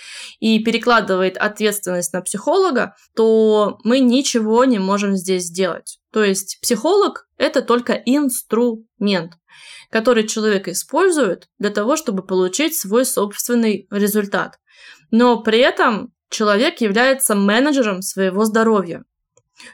[0.41, 6.01] и перекладывает ответственность на психолога, то мы ничего не можем здесь сделать.
[6.13, 9.35] То есть, психолог– это только инструмент,
[9.91, 14.59] который человек использует для того, чтобы получить свой собственный результат.
[15.13, 19.05] Но при этом человек является менеджером своего здоровья.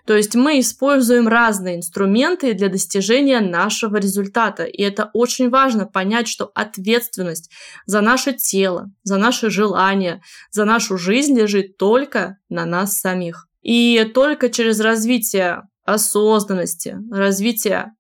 [0.07, 4.65] То есть мы используем разные инструменты для достижения нашего результата.
[4.65, 7.51] И это очень важно понять, что ответственность
[7.87, 13.49] за наше тело, за наши желания, за нашу жизнь лежит только на нас самих.
[13.63, 17.93] И только через развитие осознанности, развитие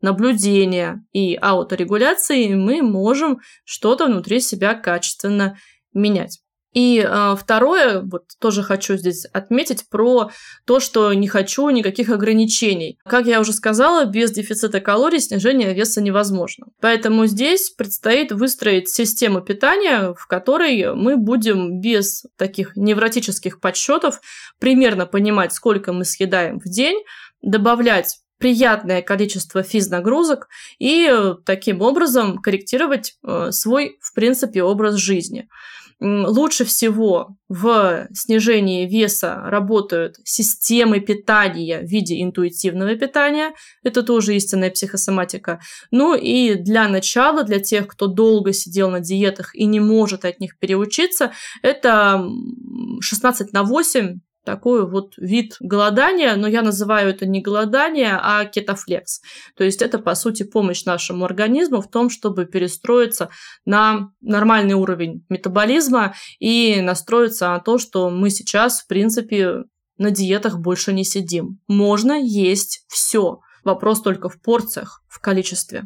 [0.00, 5.56] наблюдения и ауторегуляции мы можем что-то внутри себя качественно
[5.94, 6.41] менять.
[6.72, 10.30] И э, второе, вот тоже хочу здесь отметить про
[10.64, 12.98] то, что не хочу никаких ограничений.
[13.04, 16.66] Как я уже сказала, без дефицита калорий снижение веса невозможно.
[16.80, 24.20] Поэтому здесь предстоит выстроить систему питания, в которой мы будем без таких невротических подсчетов
[24.58, 27.02] примерно понимать, сколько мы съедаем в день,
[27.42, 30.48] добавлять приятное количество физнагрузок
[30.80, 35.48] и э, таким образом корректировать э, свой, в принципе, образ жизни.
[36.04, 43.52] Лучше всего в снижении веса работают системы питания в виде интуитивного питания.
[43.84, 45.60] Это тоже истинная психосоматика.
[45.92, 50.40] Ну и для начала, для тех, кто долго сидел на диетах и не может от
[50.40, 51.30] них переучиться,
[51.62, 52.26] это
[53.00, 59.20] 16 на 8 такой вот вид голодания, но я называю это не голодание, а кетофлекс.
[59.56, 63.30] То есть это, по сути, помощь нашему организму в том, чтобы перестроиться
[63.64, 69.64] на нормальный уровень метаболизма и настроиться на то, что мы сейчас, в принципе,
[69.98, 71.60] на диетах больше не сидим.
[71.68, 73.40] Можно есть все.
[73.64, 75.84] Вопрос только в порциях, в количестве.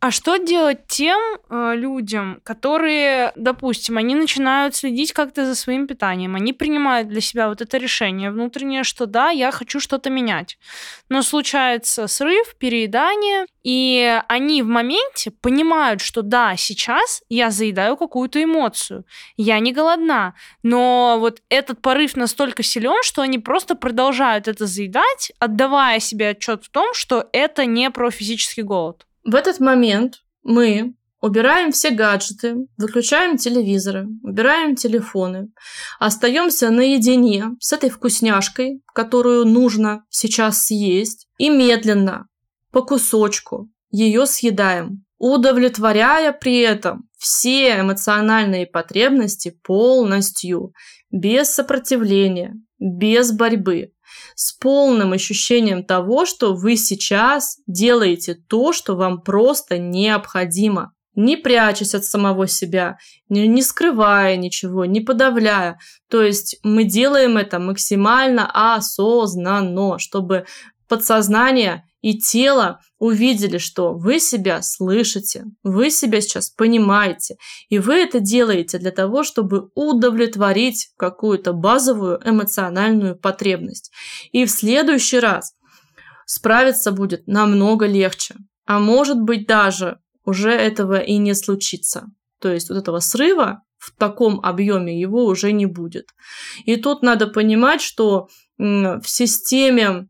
[0.00, 1.18] А что делать тем
[1.50, 7.48] э, людям, которые, допустим, они начинают следить как-то за своим питанием, они принимают для себя
[7.48, 10.56] вот это решение внутреннее, что да, я хочу что-то менять,
[11.08, 18.40] но случается срыв, переедание, и они в моменте понимают, что да, сейчас я заедаю какую-то
[18.40, 19.04] эмоцию,
[19.36, 25.32] я не голодна, но вот этот порыв настолько силен, что они просто продолжают это заедать,
[25.40, 29.07] отдавая себе отчет в том, что это не про физический голод.
[29.30, 35.50] В этот момент мы убираем все гаджеты, выключаем телевизоры, убираем телефоны,
[35.98, 42.26] остаемся наедине с этой вкусняшкой, которую нужно сейчас съесть, и медленно,
[42.72, 50.72] по кусочку, ее съедаем, удовлетворяя при этом все эмоциональные потребности полностью,
[51.10, 53.92] без сопротивления, без борьбы
[54.38, 61.96] с полным ощущением того, что вы сейчас делаете то, что вам просто необходимо не прячась
[61.96, 65.80] от самого себя, не, скрывая ничего, не подавляя.
[66.08, 70.46] То есть мы делаем это максимально осознанно, чтобы
[70.88, 77.36] подсознание и тело увидели, что вы себя слышите, вы себя сейчас понимаете,
[77.68, 83.90] и вы это делаете для того, чтобы удовлетворить какую-то базовую эмоциональную потребность.
[84.32, 85.54] И в следующий раз
[86.26, 88.36] справиться будет намного легче.
[88.66, 92.06] А может быть даже уже этого и не случится.
[92.40, 96.08] То есть вот этого срыва в таком объеме его уже не будет.
[96.64, 98.28] И тут надо понимать, что
[98.58, 100.08] в системе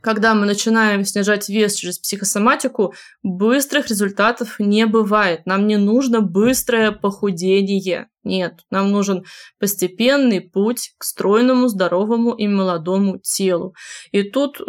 [0.00, 5.46] когда мы начинаем снижать вес через психосоматику, быстрых результатов не бывает.
[5.46, 8.08] Нам не нужно быстрое похудение.
[8.22, 9.24] Нет, нам нужен
[9.58, 13.74] постепенный путь к стройному, здоровому и молодому телу.
[14.12, 14.60] И тут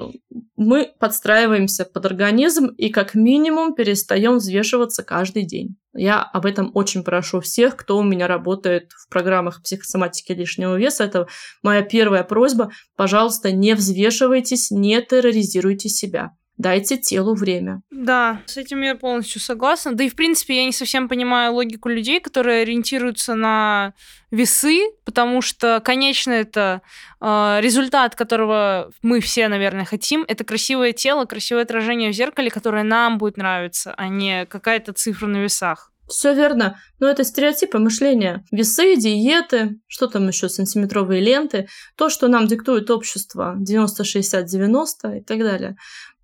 [0.56, 5.76] мы подстраиваемся под организм и как минимум перестаем взвешиваться каждый день.
[5.94, 11.04] Я об этом очень прошу всех, кто у меня работает в программах психосоматики лишнего веса.
[11.04, 11.28] Это
[11.62, 12.72] моя первая просьба.
[12.96, 16.32] Пожалуйста, не взвешивайтесь, не терроризируйте себя.
[16.58, 17.82] Дайте телу время.
[17.90, 19.94] Да, с этим я полностью согласна.
[19.94, 23.94] Да и, в принципе, я не совсем понимаю логику людей, которые ориентируются на
[24.30, 26.82] весы, потому что, конечно, это
[27.20, 30.24] э, результат, которого мы все, наверное, хотим.
[30.28, 35.28] Это красивое тело, красивое отражение в зеркале, которое нам будет нравиться, а не какая-то цифра
[35.28, 35.92] на весах.
[36.12, 38.44] Все верно, но это стереотипы мышления.
[38.52, 45.40] Весы, диеты, что там еще, сантиметровые ленты, то, что нам диктует общество, 90-60-90 и так
[45.40, 45.78] далее.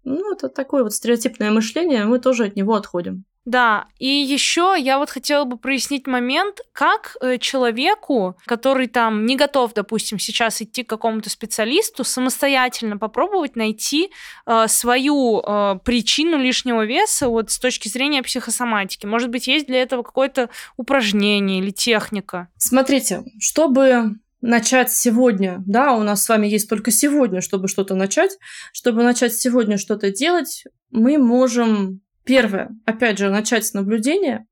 [0.09, 3.25] Ну, это такое вот стереотипное мышление, мы тоже от него отходим.
[3.43, 9.35] Да, и еще я вот хотела бы прояснить момент, как э, человеку, который там не
[9.35, 14.11] готов, допустим, сейчас идти к какому-то специалисту, самостоятельно попробовать найти
[14.45, 19.05] э, свою э, причину лишнего веса вот с точки зрения психосоматики.
[19.05, 22.49] Может быть, есть для этого какое-то упражнение или техника?
[22.57, 24.17] Смотрите, чтобы
[24.47, 28.37] начать сегодня, да, у нас с вами есть только сегодня, чтобы что-то начать,
[28.71, 34.47] чтобы начать сегодня что-то делать, мы можем, первое, опять же, начать с наблюдения,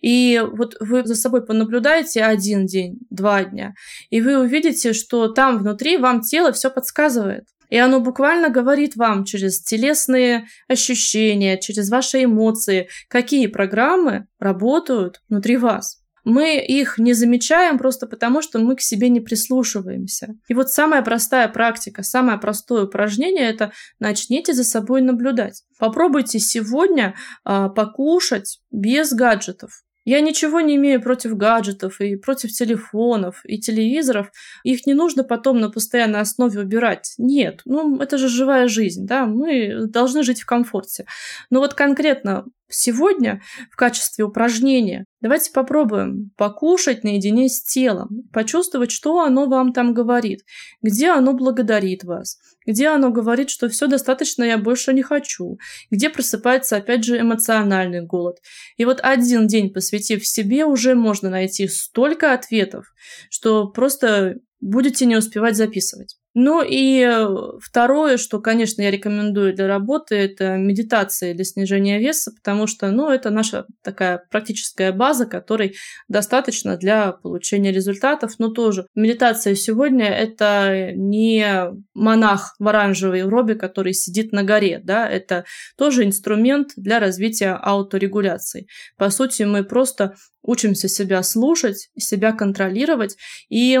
[0.00, 3.74] и вот вы за собой понаблюдаете один день, два дня,
[4.10, 7.44] и вы увидите, что там внутри вам тело все подсказывает.
[7.68, 15.56] И оно буквально говорит вам через телесные ощущения, через ваши эмоции, какие программы работают внутри
[15.56, 20.34] вас мы их не замечаем просто потому, что мы к себе не прислушиваемся.
[20.48, 25.62] И вот самая простая практика, самое простое упражнение– это начните за собой наблюдать.
[25.78, 27.14] Попробуйте сегодня
[27.44, 29.82] э, покушать без гаджетов.
[30.04, 34.32] Я ничего не имею против гаджетов и против телефонов и телевизоров.
[34.64, 37.14] Их не нужно потом на постоянной основе убирать.
[37.18, 41.06] Нет, ну это же живая жизнь, да, мы должны жить в комфорте.
[41.50, 49.20] Но вот конкретно сегодня в качестве упражнения давайте попробуем покушать наедине с телом, почувствовать, что
[49.20, 50.40] оно вам там говорит,
[50.82, 55.58] где оно благодарит вас, где оно говорит, что все достаточно, я больше не хочу,
[55.90, 58.38] где просыпается опять же эмоциональный голод.
[58.76, 62.92] И вот один день посвятив себе, уже можно найти столько ответов,
[63.30, 66.18] что просто будете не успевать записывать.
[66.34, 67.26] Ну и э,
[67.60, 73.10] второе, что, конечно, я рекомендую для работы, это медитация для снижения веса, потому что, ну,
[73.10, 75.74] это наша такая практическая база, которой
[76.08, 83.92] достаточно для получения результатов, но тоже медитация сегодня это не монах в оранжевой робе, который
[83.92, 85.44] сидит на горе, да, это
[85.76, 88.68] тоже инструмент для развития ауторегуляции.
[88.96, 93.16] По сути, мы просто учимся себя слушать, себя контролировать
[93.48, 93.78] и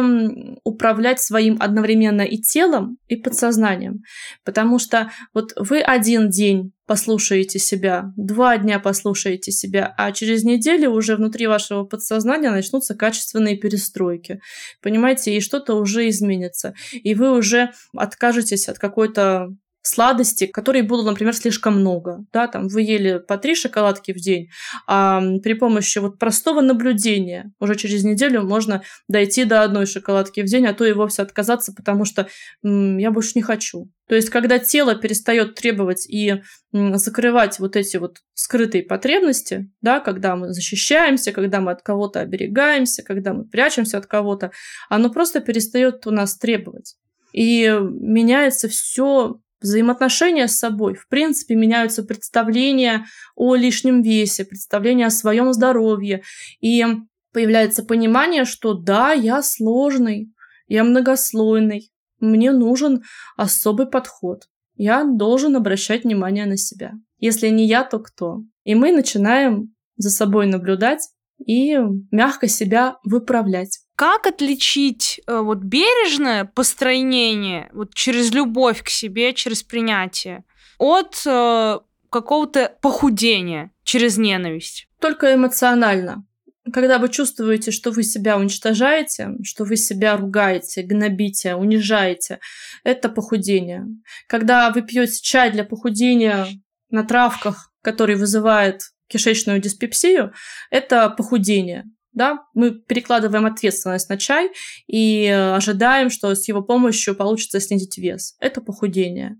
[0.64, 4.02] управлять своим одновременно и телом, и подсознанием.
[4.44, 10.90] Потому что вот вы один день послушаете себя, два дня послушаете себя, а через неделю
[10.90, 14.40] уже внутри вашего подсознания начнутся качественные перестройки.
[14.82, 16.74] Понимаете, и что-то уже изменится.
[16.92, 19.48] И вы уже откажетесь от какой-то
[19.82, 22.24] сладости, которые будут, например, слишком много.
[22.32, 24.48] Да, там вы ели по три шоколадки в день,
[24.86, 30.46] а при помощи вот простого наблюдения уже через неделю можно дойти до одной шоколадки в
[30.46, 32.28] день, а то и вовсе отказаться, потому что
[32.64, 33.90] м, я больше не хочу.
[34.08, 40.00] То есть, когда тело перестает требовать и м, закрывать вот эти вот скрытые потребности, да,
[40.00, 44.52] когда мы защищаемся, когда мы от кого-то оберегаемся, когда мы прячемся от кого-то,
[44.88, 46.96] оно просто перестает у нас требовать.
[47.32, 55.10] И меняется все взаимоотношения с собой, в принципе, меняются представления о лишнем весе, представления о
[55.10, 56.22] своем здоровье.
[56.60, 56.84] И
[57.32, 60.32] появляется понимание, что да, я сложный,
[60.68, 61.90] я многослойный,
[62.20, 63.02] мне нужен
[63.36, 64.44] особый подход.
[64.74, 66.92] Я должен обращать внимание на себя.
[67.18, 68.42] Если не я, то кто?
[68.64, 71.08] И мы начинаем за собой наблюдать
[71.44, 71.76] и
[72.10, 73.80] мягко себя выправлять.
[74.02, 80.42] Как отличить э, вот бережное построение вот через любовь к себе, через принятие
[80.78, 81.78] от э,
[82.10, 84.88] какого-то похудения через ненависть?
[85.00, 86.26] Только эмоционально.
[86.72, 92.40] Когда вы чувствуете, что вы себя уничтожаете, что вы себя ругаете, гнобите, унижаете,
[92.82, 93.86] это похудение.
[94.26, 96.48] Когда вы пьете чай для похудения
[96.90, 100.32] на травках, который вызывает кишечную диспепсию,
[100.70, 101.84] это похудение.
[102.12, 104.50] Да, мы перекладываем ответственность на чай
[104.86, 108.36] и ожидаем, что с его помощью получится снизить вес.
[108.38, 109.38] Это похудение.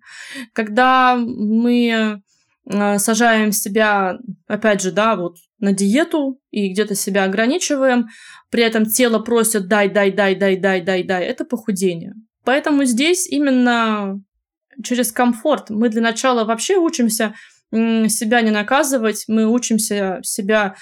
[0.54, 2.22] Когда мы
[2.70, 8.08] э, сажаем себя, опять же, да, вот на диету и где-то себя ограничиваем,
[8.50, 12.14] при этом тело просит дай, дай, дай, дай, дай, дай, дай, это похудение.
[12.44, 14.20] Поэтому здесь именно
[14.82, 17.34] через комфорт мы для начала вообще учимся
[17.72, 20.76] себя не наказывать, мы учимся себя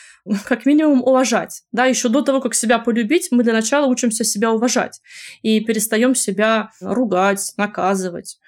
[0.44, 1.62] как минимум уважать.
[1.72, 5.00] Да, еще до того, как себя полюбить, мы для начала учимся себя уважать
[5.42, 8.38] и перестаем себя ругать, наказывать,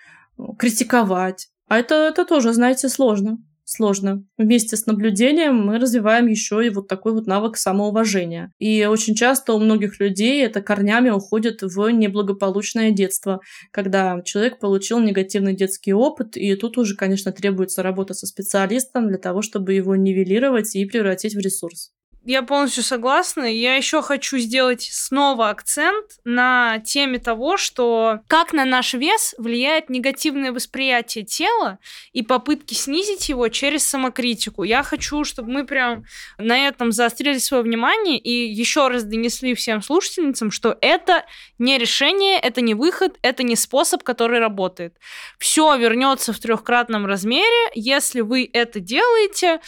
[0.59, 1.49] критиковать.
[1.69, 4.25] А это, это тоже, знаете, сложно сложно.
[4.39, 8.53] Вместе с наблюдением мы развиваем еще и вот такой вот навык самоуважения.
[8.59, 13.41] И очень часто у многих людей это корнями уходит в неблагополучное детство,
[13.71, 19.19] когда человек получил негативный детский опыт, и тут уже, конечно, требуется работа со специалистом для
[19.19, 21.93] того, чтобы его нивелировать и превратить в ресурс
[22.25, 23.45] я полностью согласна.
[23.45, 29.91] Я еще хочу сделать снова акцент на теме того, что как на наш вес влияет
[29.91, 31.79] негативное восприятие тела
[32.13, 34.63] и попытки снизить его через самокритику.
[34.63, 36.05] Я хочу, чтобы мы прям
[36.39, 41.25] на этом заострили свое внимание и еще раз донесли всем слушательницам, что это
[41.59, 44.97] не решение, это не выход, это не способ, который работает.
[45.39, 49.61] Все вернется в трехкратном размере, если вы это делаете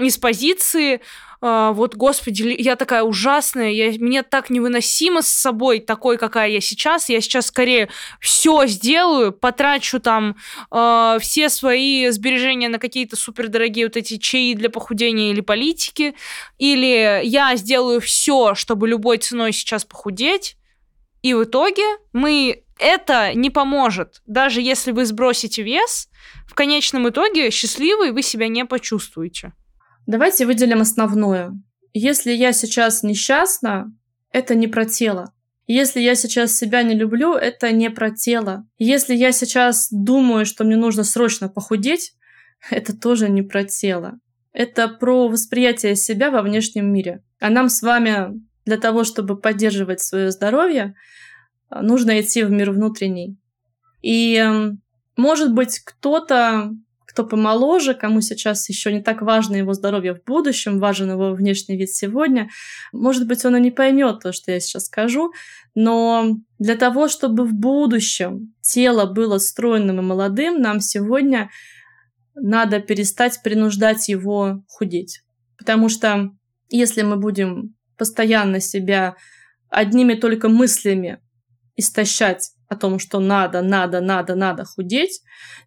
[0.00, 1.00] из позиции
[1.40, 7.08] вот, господи, я такая ужасная, я, мне так невыносимо с собой такой, какая я сейчас,
[7.08, 7.88] я сейчас скорее
[8.20, 10.36] все сделаю, потрачу там
[10.70, 16.14] э, все свои сбережения на какие-то супердорогие вот эти чаи для похудения или политики,
[16.58, 20.56] или я сделаю все, чтобы любой ценой сейчас похудеть,
[21.22, 24.22] и в итоге мы это не поможет.
[24.26, 26.08] Даже если вы сбросите вес,
[26.46, 29.52] в конечном итоге счастливый вы себя не почувствуете.
[30.06, 31.52] Давайте выделим основное.
[31.92, 33.92] Если я сейчас несчастна,
[34.30, 35.32] это не про тело.
[35.66, 38.66] Если я сейчас себя не люблю, это не про тело.
[38.78, 42.14] Если я сейчас думаю, что мне нужно срочно похудеть,
[42.70, 44.18] это тоже не про тело.
[44.52, 47.22] Это про восприятие себя во внешнем мире.
[47.40, 50.94] А нам с вами для того, чтобы поддерживать свое здоровье,
[51.70, 53.36] нужно идти в мир внутренний.
[54.02, 54.42] И,
[55.16, 56.70] может быть, кто-то
[57.16, 61.74] кто помоложе, кому сейчас еще не так важно его здоровье в будущем, важен его внешний
[61.74, 62.50] вид сегодня,
[62.92, 65.32] может быть, он и не поймет то, что я сейчас скажу,
[65.74, 71.48] но для того, чтобы в будущем тело было стройным и молодым, нам сегодня
[72.34, 75.22] надо перестать принуждать его худеть.
[75.56, 76.32] Потому что
[76.68, 79.16] если мы будем постоянно себя
[79.70, 81.18] одними только мыслями
[81.76, 85.20] истощать о том, что надо, надо, надо, надо худеть,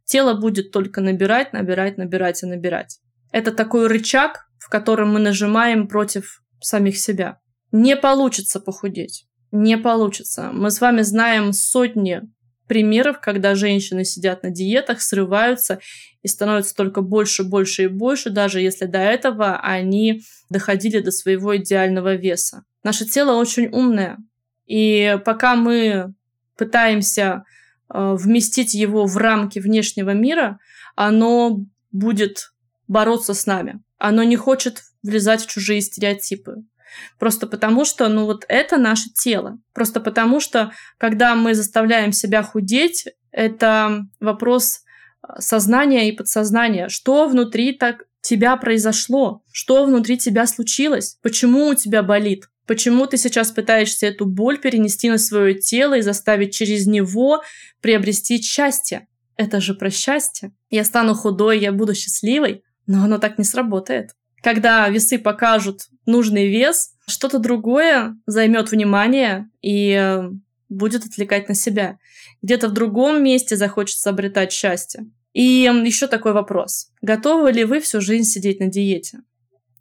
[0.06, 3.00] тело будет только набирать, набирать, набирать и набирать.
[3.32, 7.40] Это такой рычаг, в котором мы нажимаем против самих себя.
[7.72, 9.26] Не получится похудеть.
[9.52, 10.50] Не получится.
[10.52, 12.22] Мы с вами знаем сотни
[12.68, 15.80] примеров, когда женщины сидят на диетах, срываются
[16.22, 21.58] и становятся только больше, больше и больше, даже если до этого они доходили до своего
[21.58, 22.64] идеального веса.
[22.84, 24.18] Наше тело очень умное.
[24.68, 26.14] И пока мы
[26.60, 27.46] пытаемся
[27.92, 30.60] э, вместить его в рамки внешнего мира,
[30.96, 32.52] оно будет
[32.90, 33.82] бороться с нами.
[33.98, 36.58] Оно не хочет влезать в чужие стереотипы.
[37.18, 39.58] Просто потому что, ну вот это наше тело.
[39.74, 44.82] Просто потому что, когда мы заставляем себя худеть, это вопрос
[45.24, 46.90] э, сознания и подсознания.
[46.90, 49.44] Что внутри так тебя произошло?
[49.54, 51.18] Что внутри тебя случилось?
[51.22, 52.50] Почему у тебя болит?
[52.70, 57.42] Почему ты сейчас пытаешься эту боль перенести на свое тело и заставить через него
[57.82, 59.08] приобрести счастье?
[59.38, 60.52] Это же про счастье.
[60.70, 64.12] Я стану худой, я буду счастливой, но оно так не сработает.
[64.44, 70.30] Когда весы покажут нужный вес, что-то другое займет внимание и э,
[70.70, 71.98] будет отвлекать на себя.
[72.44, 75.10] Где-то в другом месте захочется обретать счастье.
[75.34, 76.92] И еще такой вопрос.
[77.02, 79.22] Готовы ли вы всю жизнь сидеть на диете?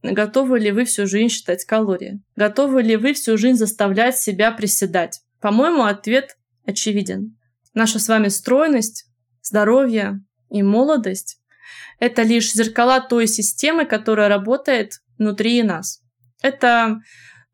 [0.03, 2.23] Готовы ли вы всю жизнь считать калории?
[2.37, 5.21] Готовы ли вы всю жизнь заставлять себя приседать?
[5.41, 7.37] По-моему, ответ очевиден.
[7.75, 9.07] Наша с вами стройность,
[9.43, 10.21] здоровье
[10.51, 11.41] и молодость–
[11.99, 16.01] это лишь зеркала той системы, которая работает внутри нас.
[16.43, 17.01] Это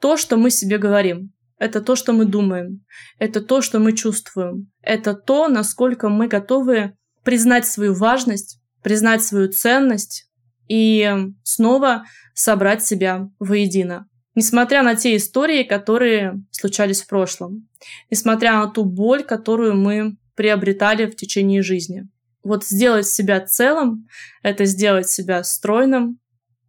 [0.00, 1.32] то, что мы себе говорим.
[1.58, 2.84] это то, что мы думаем,
[3.18, 9.50] это то, что мы чувствуем, это то, насколько мы готовы признать свою важность, признать свою
[9.50, 10.28] ценность
[10.68, 11.10] и
[11.42, 12.04] снова
[12.34, 14.08] собрать себя воедино.
[14.34, 17.68] Несмотря на те истории, которые случались в прошлом,
[18.10, 22.08] несмотря на ту боль, которую мы приобретали в течение жизни.
[22.42, 24.08] Вот сделать себя целым—
[24.42, 26.18] это сделать себя стройным,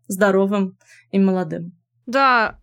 [0.08, 0.78] здоровым
[1.12, 1.78] и молодым.
[2.06, 2.60] Да,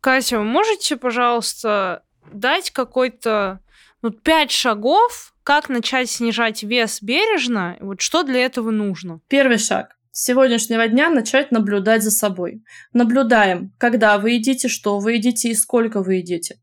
[0.00, 3.60] Катя, вы можете, пожалуйста, дать какой-то
[4.02, 7.76] ну, пять шагов, как начать снижать вес бережно?
[7.80, 9.20] Вот что для этого нужно?
[9.28, 9.96] Первый шаг.
[10.14, 12.62] С сегодняшнего дня начать наблюдать за собой.
[12.92, 16.58] Наблюдаем, когда вы едите, что вы едите и сколько вы едите.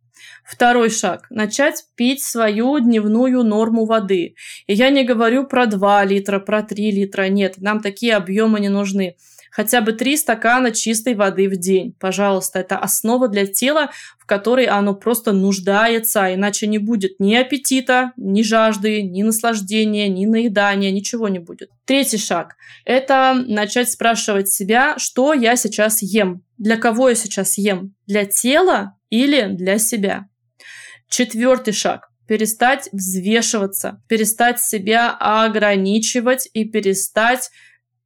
[0.45, 4.35] Второй шаг– начать пить свою дневную норму воды.
[4.67, 8.69] И я не говорю про 2 литра, про 3 литра, нет, нам такие объемы не
[8.69, 9.15] нужны
[9.51, 11.95] хотя бы 3 стакана чистой воды в день.
[11.99, 18.13] Пожалуйста, это основа для тела, в которой оно просто нуждается, иначе не будет ни аппетита,
[18.17, 21.69] ни жажды, ни наслаждения, ни наедания, ничего не будет.
[21.85, 27.95] Третий шаг– это начать спрашивать себя, что я сейчас ем, для кого я сейчас ем,
[28.05, 30.27] для тела или для себя.
[31.09, 37.49] Четвертый шаг перестать взвешиваться, перестать себя ограничивать и перестать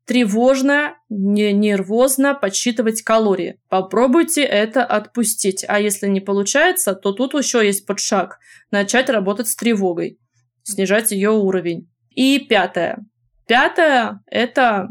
[0.05, 3.59] тревожно, не нервозно подсчитывать калории.
[3.69, 5.65] Попробуйте это отпустить.
[5.67, 8.39] А если не получается, то тут еще есть подшаг.
[8.71, 10.19] Начать работать с тревогой,
[10.63, 11.89] снижать ее уровень.
[12.09, 13.05] И пятое.
[13.47, 14.89] Пятое– это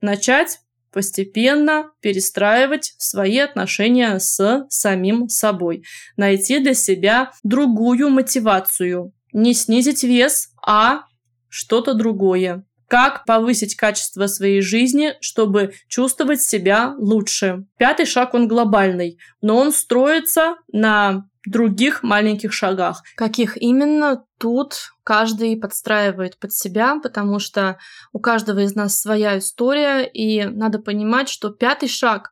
[0.00, 0.58] начать
[0.92, 5.84] постепенно перестраивать свои отношения с самим собой.
[6.16, 9.12] Найти для себя другую мотивацию.
[9.32, 11.04] Не снизить вес, а
[11.48, 17.64] что-то другое как повысить качество своей жизни, чтобы чувствовать себя лучше.
[17.78, 23.02] Пятый шаг, он глобальный, но он строится на других маленьких шагах.
[23.16, 27.78] Каких именно тут каждый подстраивает под себя, потому что
[28.12, 32.30] у каждого из нас своя история, и надо понимать, что пятый шаг,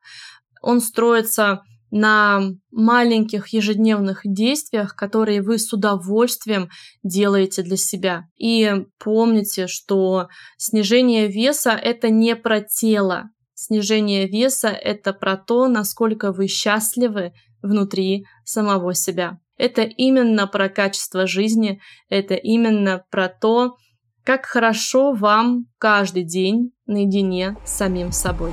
[0.60, 6.68] он строится на маленьких ежедневных действиях, которые вы с удовольствием
[7.02, 8.24] делаете для себя.
[8.36, 13.30] И помните, что снижение веса— это не про тело.
[13.54, 17.32] Снижение веса— это про то, насколько вы счастливы
[17.62, 19.38] внутри самого себя.
[19.56, 23.76] Это именно про качество жизни, это именно про то,
[24.24, 28.52] как хорошо вам каждый день наедине с самим собой.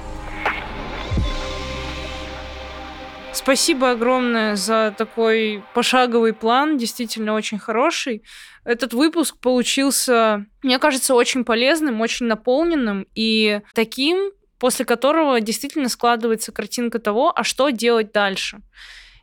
[3.38, 8.24] Спасибо огромное за такой пошаговый план, действительно очень хороший.
[8.66, 16.52] Этот выпуск получился, мне кажется, очень полезным, очень наполненным и таким, после которого действительно складывается
[16.52, 18.62] картинка того, а что делать дальше.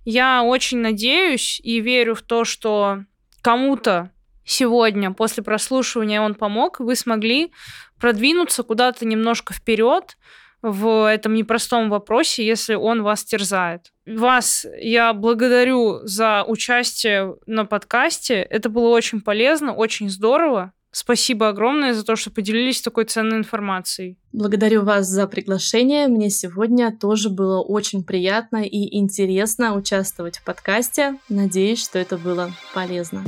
[0.05, 3.01] Я очень надеюсь и верю в то, что
[3.43, 4.13] кому-то
[4.45, 7.53] сегодня после прослушивания он помог, вы смогли
[7.99, 10.17] продвинуться куда-то немножко вперед,
[10.63, 13.91] в этом непростом вопросе, если он вас терзает.
[14.07, 18.35] Вас я благодарю за участие на подкасте.
[18.35, 20.73] Это было очень полезно, очень здорово.
[20.91, 24.17] Спасибо огромное за то, что поделились такой ценной информацией.
[24.33, 26.07] Благодарю вас за приглашение.
[26.07, 31.19] Мне сегодня тоже было очень приятно и интересно участвовать в подкасте.
[31.29, 33.25] Надеюсь, что это было полезно.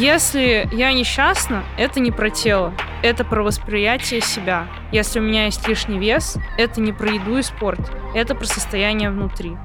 [0.00, 2.72] Если я несчастна, это не про тело,
[3.02, 4.66] это про восприятие себя.
[4.92, 9.10] Если у меня есть лишний вес, это не про еду и спорт, это про состояние
[9.10, 9.58] внутри.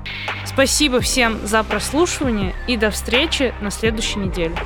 [0.43, 4.57] Спасибо всем за прослушивание и до встречи на следующей неделе.